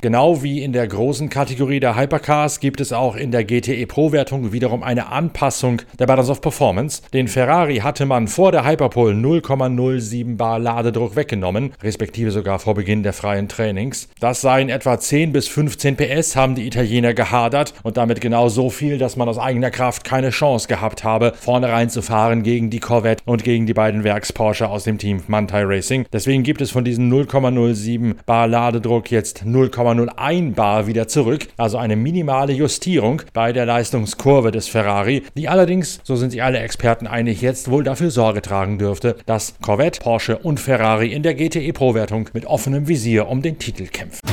Genau 0.00 0.42
wie 0.42 0.62
in 0.62 0.72
der 0.72 0.86
großen 0.88 1.28
Kategorie 1.28 1.80
der 1.80 1.96
Hypercars 1.96 2.60
gibt 2.60 2.80
es 2.80 2.94
auch 2.94 3.14
in 3.14 3.30
der 3.30 3.44
GTE 3.44 3.86
Pro-Wertung 3.86 4.52
wiederum 4.52 4.82
eine 4.82 5.12
Anpassung 5.12 5.82
der 5.98 6.06
Balance 6.06 6.30
of 6.30 6.40
Performance. 6.40 7.02
Den 7.12 7.28
Ferrari 7.28 7.78
hatte 7.78 8.06
man 8.06 8.28
vor 8.28 8.52
der 8.52 8.66
Hyperpole 8.66 9.14
0,07 9.14 10.36
Bar 10.36 10.58
Ladedruck 10.58 11.14
weggenommen, 11.14 11.72
respektive 11.82 12.30
sogar 12.30 12.58
vor 12.58 12.74
Beginn 12.74 13.02
der 13.02 13.12
freien 13.12 13.48
Trainings. 13.48 14.08
Das 14.18 14.40
seien 14.40 14.70
etwa 14.70 14.98
10 14.98 15.32
bis 15.32 15.46
15 15.48 15.96
PS, 15.96 16.36
haben 16.36 16.54
die 16.54 16.66
Italiener 16.66 17.17
gehadert 17.18 17.74
und 17.82 17.96
damit 17.96 18.20
genau 18.20 18.48
so 18.48 18.70
viel, 18.70 18.96
dass 18.96 19.16
man 19.16 19.28
aus 19.28 19.38
eigener 19.38 19.72
Kraft 19.72 20.04
keine 20.04 20.30
Chance 20.30 20.68
gehabt 20.68 21.02
habe, 21.02 21.32
vorne 21.38 21.68
reinzufahren 21.68 22.44
gegen 22.44 22.70
die 22.70 22.78
Corvette 22.78 23.22
und 23.26 23.42
gegen 23.42 23.66
die 23.66 23.74
beiden 23.74 24.04
Werks-Porsche 24.04 24.68
aus 24.68 24.84
dem 24.84 24.98
Team 24.98 25.24
Mantai 25.26 25.64
Racing. 25.64 26.06
Deswegen 26.12 26.44
gibt 26.44 26.60
es 26.60 26.70
von 26.70 26.84
diesem 26.84 27.12
0,07 27.12 28.14
Bar 28.24 28.46
Ladedruck 28.46 29.10
jetzt 29.10 29.42
0,01 29.42 30.54
Bar 30.54 30.86
wieder 30.86 31.08
zurück, 31.08 31.48
also 31.56 31.76
eine 31.76 31.96
minimale 31.96 32.52
Justierung 32.52 33.22
bei 33.32 33.52
der 33.52 33.66
Leistungskurve 33.66 34.52
des 34.52 34.68
Ferrari, 34.68 35.24
die 35.36 35.48
allerdings, 35.48 36.00
so 36.04 36.14
sind 36.14 36.30
sich 36.30 36.44
alle 36.44 36.60
Experten 36.60 37.08
einig, 37.08 37.42
jetzt 37.42 37.68
wohl 37.68 37.82
dafür 37.82 38.12
Sorge 38.12 38.42
tragen 38.42 38.78
dürfte, 38.78 39.16
dass 39.26 39.56
Corvette, 39.60 39.98
Porsche 40.00 40.38
und 40.38 40.60
Ferrari 40.60 41.12
in 41.12 41.24
der 41.24 41.34
GTE 41.34 41.72
Pro-Wertung 41.72 42.30
mit 42.32 42.46
offenem 42.46 42.86
Visier 42.86 43.26
um 43.28 43.42
den 43.42 43.58
Titel 43.58 43.86
kämpfen. 43.86 44.27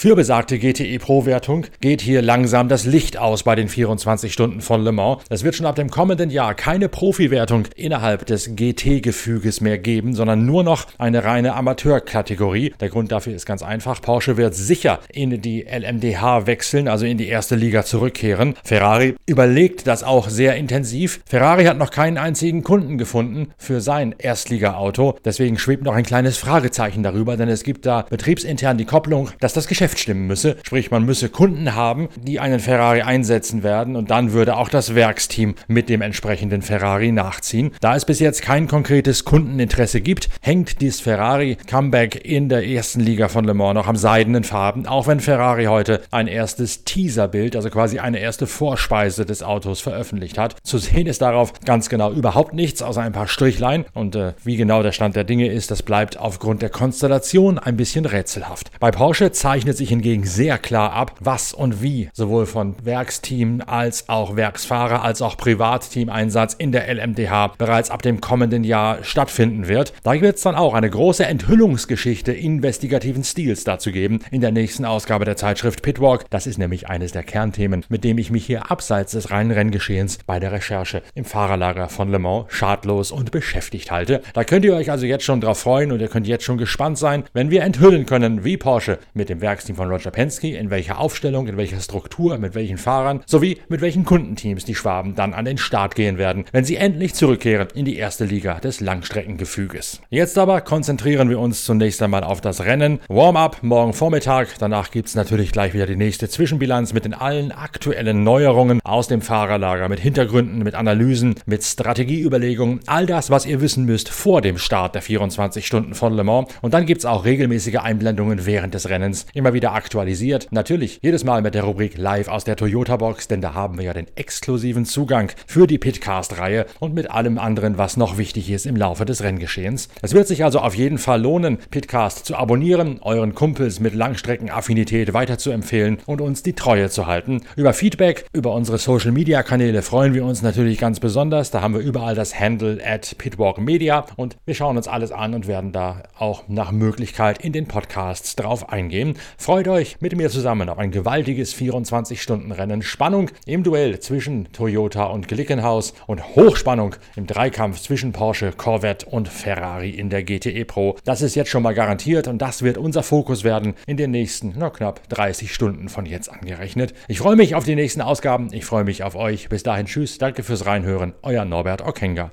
Für 0.00 0.14
besagte 0.14 0.60
GTE 0.60 1.00
Pro-Wertung 1.00 1.66
geht 1.80 2.00
hier 2.00 2.22
langsam 2.22 2.68
das 2.68 2.84
Licht 2.84 3.18
aus 3.18 3.42
bei 3.42 3.56
den 3.56 3.66
24 3.66 4.32
Stunden 4.32 4.60
von 4.60 4.84
Le 4.84 4.92
Mans. 4.92 5.24
Es 5.28 5.42
wird 5.42 5.56
schon 5.56 5.66
ab 5.66 5.74
dem 5.74 5.90
kommenden 5.90 6.30
Jahr 6.30 6.54
keine 6.54 6.88
Profi-Wertung 6.88 7.64
innerhalb 7.74 8.24
des 8.24 8.54
GT-Gefüges 8.54 9.60
mehr 9.60 9.76
geben, 9.76 10.14
sondern 10.14 10.46
nur 10.46 10.62
noch 10.62 10.86
eine 10.98 11.24
reine 11.24 11.54
Amateurkategorie. 11.54 12.74
Der 12.78 12.90
Grund 12.90 13.10
dafür 13.10 13.34
ist 13.34 13.44
ganz 13.44 13.64
einfach. 13.64 14.00
Porsche 14.00 14.36
wird 14.36 14.54
sicher 14.54 15.00
in 15.12 15.42
die 15.42 15.62
LMDH 15.62 16.46
wechseln, 16.46 16.86
also 16.86 17.04
in 17.04 17.18
die 17.18 17.26
erste 17.26 17.56
Liga 17.56 17.84
zurückkehren. 17.84 18.54
Ferrari 18.62 19.16
überlegt 19.26 19.88
das 19.88 20.04
auch 20.04 20.28
sehr 20.28 20.54
intensiv. 20.54 21.22
Ferrari 21.26 21.64
hat 21.64 21.76
noch 21.76 21.90
keinen 21.90 22.18
einzigen 22.18 22.62
Kunden 22.62 22.98
gefunden 22.98 23.48
für 23.58 23.80
sein 23.80 24.14
Erstliga-Auto. 24.16 25.16
Deswegen 25.24 25.58
schwebt 25.58 25.82
noch 25.82 25.96
ein 25.96 26.04
kleines 26.04 26.38
Fragezeichen 26.38 27.02
darüber, 27.02 27.36
denn 27.36 27.48
es 27.48 27.64
gibt 27.64 27.84
da 27.84 28.02
betriebsintern 28.08 28.78
die 28.78 28.84
Kopplung, 28.84 29.30
dass 29.40 29.54
das 29.54 29.66
Geschäft 29.66 29.87
Geschäft 29.88 30.00
stimmen 30.00 30.26
müsse. 30.26 30.56
Sprich, 30.64 30.90
man 30.90 31.04
müsse 31.04 31.30
Kunden 31.30 31.74
haben, 31.74 32.08
die 32.16 32.40
einen 32.40 32.60
Ferrari 32.60 33.00
einsetzen 33.00 33.62
werden 33.62 33.96
und 33.96 34.10
dann 34.10 34.32
würde 34.32 34.56
auch 34.56 34.68
das 34.68 34.94
Werksteam 34.94 35.54
mit 35.66 35.88
dem 35.88 36.02
entsprechenden 36.02 36.60
Ferrari 36.60 37.10
nachziehen. 37.10 37.72
Da 37.80 37.96
es 37.96 38.04
bis 38.04 38.20
jetzt 38.20 38.42
kein 38.42 38.68
konkretes 38.68 39.24
Kundeninteresse 39.24 40.02
gibt, 40.02 40.28
hängt 40.42 40.82
dieses 40.82 41.00
Ferrari-Comeback 41.00 42.22
in 42.22 42.50
der 42.50 42.66
ersten 42.66 43.00
Liga 43.00 43.28
von 43.28 43.46
Le 43.46 43.54
Mans 43.54 43.74
noch 43.74 43.86
am 43.86 43.96
seidenen 43.96 44.44
Farben, 44.44 44.86
auch 44.86 45.06
wenn 45.06 45.20
Ferrari 45.20 45.64
heute 45.64 46.02
ein 46.10 46.26
erstes 46.26 46.84
Teaserbild, 46.84 47.56
also 47.56 47.70
quasi 47.70 47.98
eine 47.98 48.18
erste 48.18 48.46
Vorspeise 48.46 49.24
des 49.24 49.42
Autos 49.42 49.80
veröffentlicht 49.80 50.36
hat. 50.36 50.56
Zu 50.64 50.76
sehen 50.76 51.06
ist 51.06 51.22
darauf 51.22 51.54
ganz 51.64 51.88
genau 51.88 52.12
überhaupt 52.12 52.52
nichts, 52.52 52.82
außer 52.82 53.00
ein 53.00 53.12
paar 53.12 53.28
Strichlein. 53.28 53.86
Und 53.94 54.16
äh, 54.16 54.34
wie 54.44 54.56
genau 54.56 54.82
der 54.82 54.92
Stand 54.92 55.16
der 55.16 55.24
Dinge 55.24 55.46
ist, 55.46 55.70
das 55.70 55.82
bleibt 55.82 56.18
aufgrund 56.18 56.60
der 56.60 56.70
Konstellation 56.70 57.58
ein 57.58 57.78
bisschen 57.78 58.04
rätselhaft. 58.04 58.70
Bei 58.80 58.90
Porsche 58.90 59.32
zeichnet 59.32 59.77
sich 59.78 59.88
hingegen 59.88 60.24
sehr 60.24 60.58
klar 60.58 60.92
ab, 60.92 61.14
was 61.20 61.52
und 61.52 61.82
wie 61.82 62.10
sowohl 62.12 62.46
von 62.46 62.74
Werksteam 62.82 63.62
als 63.66 64.08
auch 64.08 64.36
Werksfahrer 64.36 65.02
als 65.02 65.22
auch 65.22 65.36
Privatteam-Einsatz 65.36 66.54
in 66.54 66.72
der 66.72 66.92
LMDH 66.92 67.54
bereits 67.58 67.90
ab 67.90 68.02
dem 68.02 68.20
kommenden 68.20 68.64
Jahr 68.64 69.02
stattfinden 69.02 69.68
wird. 69.68 69.92
Da 70.02 70.20
wird 70.20 70.36
es 70.36 70.42
dann 70.42 70.54
auch 70.54 70.74
eine 70.74 70.90
große 70.90 71.24
Enthüllungsgeschichte 71.24 72.32
investigativen 72.32 73.24
Stils 73.24 73.64
dazu 73.64 73.92
geben 73.92 74.20
in 74.30 74.40
der 74.40 74.52
nächsten 74.52 74.84
Ausgabe 74.84 75.24
der 75.24 75.36
Zeitschrift 75.36 75.82
Pitwalk. 75.82 76.28
Das 76.30 76.46
ist 76.46 76.58
nämlich 76.58 76.88
eines 76.88 77.12
der 77.12 77.22
Kernthemen, 77.22 77.84
mit 77.88 78.04
dem 78.04 78.18
ich 78.18 78.30
mich 78.30 78.44
hier 78.44 78.70
abseits 78.70 79.12
des 79.12 79.30
reinen 79.30 79.50
Renngeschehens 79.50 80.18
bei 80.26 80.40
der 80.40 80.52
Recherche 80.52 81.02
im 81.14 81.24
Fahrerlager 81.24 81.88
von 81.88 82.10
Le 82.10 82.18
Mans 82.18 82.46
schadlos 82.48 83.12
und 83.12 83.30
beschäftigt 83.30 83.90
halte. 83.90 84.22
Da 84.34 84.44
könnt 84.44 84.64
ihr 84.64 84.74
euch 84.74 84.90
also 84.90 85.06
jetzt 85.06 85.24
schon 85.24 85.40
drauf 85.40 85.60
freuen 85.60 85.92
und 85.92 86.00
ihr 86.00 86.08
könnt 86.08 86.26
jetzt 86.26 86.44
schon 86.44 86.58
gespannt 86.58 86.98
sein, 86.98 87.24
wenn 87.32 87.50
wir 87.50 87.62
enthüllen 87.62 88.06
können, 88.06 88.44
wie 88.44 88.56
Porsche 88.56 88.98
mit 89.14 89.28
dem 89.28 89.40
Werksteam 89.40 89.67
Werksteam 89.68 89.76
von 89.76 89.90
Roger 89.90 90.10
Penske, 90.10 90.56
in 90.56 90.70
welcher 90.70 90.98
Aufstellung, 90.98 91.46
in 91.46 91.56
welcher 91.56 91.80
Struktur, 91.80 92.38
mit 92.38 92.54
welchen 92.54 92.78
Fahrern 92.78 93.20
sowie 93.26 93.58
mit 93.68 93.80
welchen 93.80 94.04
Kundenteams 94.04 94.64
die 94.64 94.74
Schwaben 94.74 95.14
dann 95.14 95.34
an 95.34 95.44
den 95.44 95.58
Start 95.58 95.94
gehen 95.94 96.16
werden, 96.18 96.44
wenn 96.52 96.64
sie 96.64 96.76
endlich 96.76 97.14
zurückkehren 97.14 97.68
in 97.74 97.84
die 97.84 97.96
erste 97.96 98.24
Liga 98.24 98.60
des 98.60 98.80
Langstreckengefüges. 98.80 100.00
Jetzt 100.10 100.38
aber 100.38 100.60
konzentrieren 100.62 101.28
wir 101.28 101.38
uns 101.38 101.64
zunächst 101.64 102.02
einmal 102.02 102.24
auf 102.24 102.40
das 102.40 102.64
Rennen. 102.64 103.00
Warm-up 103.08 103.58
morgen 103.62 103.92
Vormittag, 103.92 104.48
danach 104.58 104.90
gibt 104.90 105.08
es 105.08 105.14
natürlich 105.14 105.52
gleich 105.52 105.74
wieder 105.74 105.86
die 105.86 105.96
nächste 105.96 106.28
Zwischenbilanz 106.28 106.92
mit 106.92 107.04
den 107.04 107.14
allen 107.14 107.52
aktuellen 107.52 108.22
Neuerungen 108.24 108.80
aus 108.84 109.08
dem 109.08 109.20
Fahrerlager, 109.20 109.88
mit 109.88 110.00
Hintergründen, 110.00 110.62
mit 110.62 110.74
Analysen, 110.74 111.34
mit 111.46 111.62
Strategieüberlegungen, 111.62 112.80
all 112.86 113.06
das, 113.06 113.30
was 113.30 113.44
ihr 113.44 113.60
wissen 113.60 113.84
müsst 113.84 114.08
vor 114.08 114.40
dem 114.40 114.58
Start 114.58 114.94
der 114.94 115.02
24 115.02 115.66
Stunden 115.66 115.94
von 115.94 116.14
Le 116.14 116.24
Mans. 116.24 116.48
Und 116.62 116.74
dann 116.74 116.86
gibt 116.86 117.00
es 117.00 117.04
auch 117.04 117.24
regelmäßige 117.24 117.76
Einblendungen 117.76 118.46
während 118.46 118.74
des 118.74 118.88
Rennens, 118.88 119.26
immer 119.34 119.52
wieder 119.58 119.74
aktualisiert. 119.74 120.46
Natürlich 120.52 121.00
jedes 121.02 121.24
Mal 121.24 121.42
mit 121.42 121.56
der 121.56 121.64
Rubrik 121.64 121.98
Live 121.98 122.28
aus 122.28 122.44
der 122.44 122.54
Toyota 122.54 122.96
Box, 122.96 123.26
denn 123.26 123.40
da 123.40 123.54
haben 123.54 123.76
wir 123.76 123.86
ja 123.86 123.92
den 123.92 124.06
exklusiven 124.14 124.84
Zugang 124.84 125.32
für 125.48 125.66
die 125.66 125.78
Pitcast-Reihe 125.78 126.64
und 126.78 126.94
mit 126.94 127.10
allem 127.10 127.38
anderen, 127.38 127.76
was 127.76 127.96
noch 127.96 128.18
wichtig 128.18 128.52
ist 128.52 128.66
im 128.66 128.76
Laufe 128.76 129.04
des 129.04 129.24
Renngeschehens. 129.24 129.88
Es 130.00 130.14
wird 130.14 130.28
sich 130.28 130.44
also 130.44 130.60
auf 130.60 130.76
jeden 130.76 130.98
Fall 130.98 131.20
lohnen, 131.20 131.58
Pitcast 131.72 132.24
zu 132.24 132.36
abonnieren, 132.36 133.00
euren 133.02 133.34
Kumpels 133.34 133.80
mit 133.80 133.96
Langstreckenaffinität 133.96 135.12
weiterzuempfehlen 135.12 135.98
und 136.06 136.20
uns 136.20 136.44
die 136.44 136.52
Treue 136.52 136.88
zu 136.88 137.08
halten. 137.08 137.40
Über 137.56 137.72
Feedback, 137.72 138.26
über 138.32 138.54
unsere 138.54 138.78
Social-Media-Kanäle 138.78 139.82
freuen 139.82 140.14
wir 140.14 140.24
uns 140.24 140.40
natürlich 140.40 140.78
ganz 140.78 141.00
besonders. 141.00 141.50
Da 141.50 141.62
haben 141.62 141.74
wir 141.74 141.80
überall 141.80 142.14
das 142.14 142.38
Handle 142.38 142.78
at 142.86 143.18
Pitwalk 143.18 143.58
Media 143.58 144.06
und 144.14 144.36
wir 144.46 144.54
schauen 144.54 144.76
uns 144.76 144.86
alles 144.86 145.10
an 145.10 145.34
und 145.34 145.48
werden 145.48 145.72
da 145.72 146.04
auch 146.16 146.44
nach 146.46 146.70
Möglichkeit 146.70 147.44
in 147.44 147.52
den 147.52 147.66
Podcasts 147.66 148.36
drauf 148.36 148.68
eingehen. 148.68 149.16
Freut 149.48 149.66
euch 149.66 149.96
mit 150.00 150.14
mir 150.14 150.28
zusammen 150.28 150.68
auf 150.68 150.76
ein 150.76 150.90
gewaltiges 150.90 151.56
24-Stunden-Rennen. 151.56 152.82
Spannung 152.82 153.30
im 153.46 153.62
Duell 153.62 153.98
zwischen 153.98 154.52
Toyota 154.52 155.04
und 155.04 155.26
Glickenhaus 155.26 155.94
und 156.06 156.36
Hochspannung 156.36 156.96
im 157.16 157.26
Dreikampf 157.26 157.80
zwischen 157.80 158.12
Porsche, 158.12 158.52
Corvette 158.54 159.06
und 159.06 159.26
Ferrari 159.26 159.88
in 159.88 160.10
der 160.10 160.22
GTE 160.22 160.66
Pro. 160.66 160.96
Das 161.04 161.22
ist 161.22 161.34
jetzt 161.34 161.48
schon 161.48 161.62
mal 161.62 161.72
garantiert 161.72 162.28
und 162.28 162.42
das 162.42 162.62
wird 162.62 162.76
unser 162.76 163.02
Fokus 163.02 163.42
werden 163.42 163.72
in 163.86 163.96
den 163.96 164.10
nächsten, 164.10 164.52
na, 164.54 164.68
knapp 164.68 165.08
30 165.08 165.54
Stunden 165.54 165.88
von 165.88 166.04
jetzt 166.04 166.30
angerechnet. 166.30 166.92
Ich 167.08 167.20
freue 167.20 167.36
mich 167.36 167.54
auf 167.54 167.64
die 167.64 167.74
nächsten 167.74 168.02
Ausgaben. 168.02 168.50
Ich 168.52 168.66
freue 168.66 168.84
mich 168.84 169.02
auf 169.02 169.14
euch. 169.14 169.48
Bis 169.48 169.62
dahin, 169.62 169.86
tschüss. 169.86 170.18
Danke 170.18 170.42
fürs 170.42 170.66
Reinhören. 170.66 171.14
Euer 171.22 171.46
Norbert 171.46 171.80
Okenga. 171.80 172.32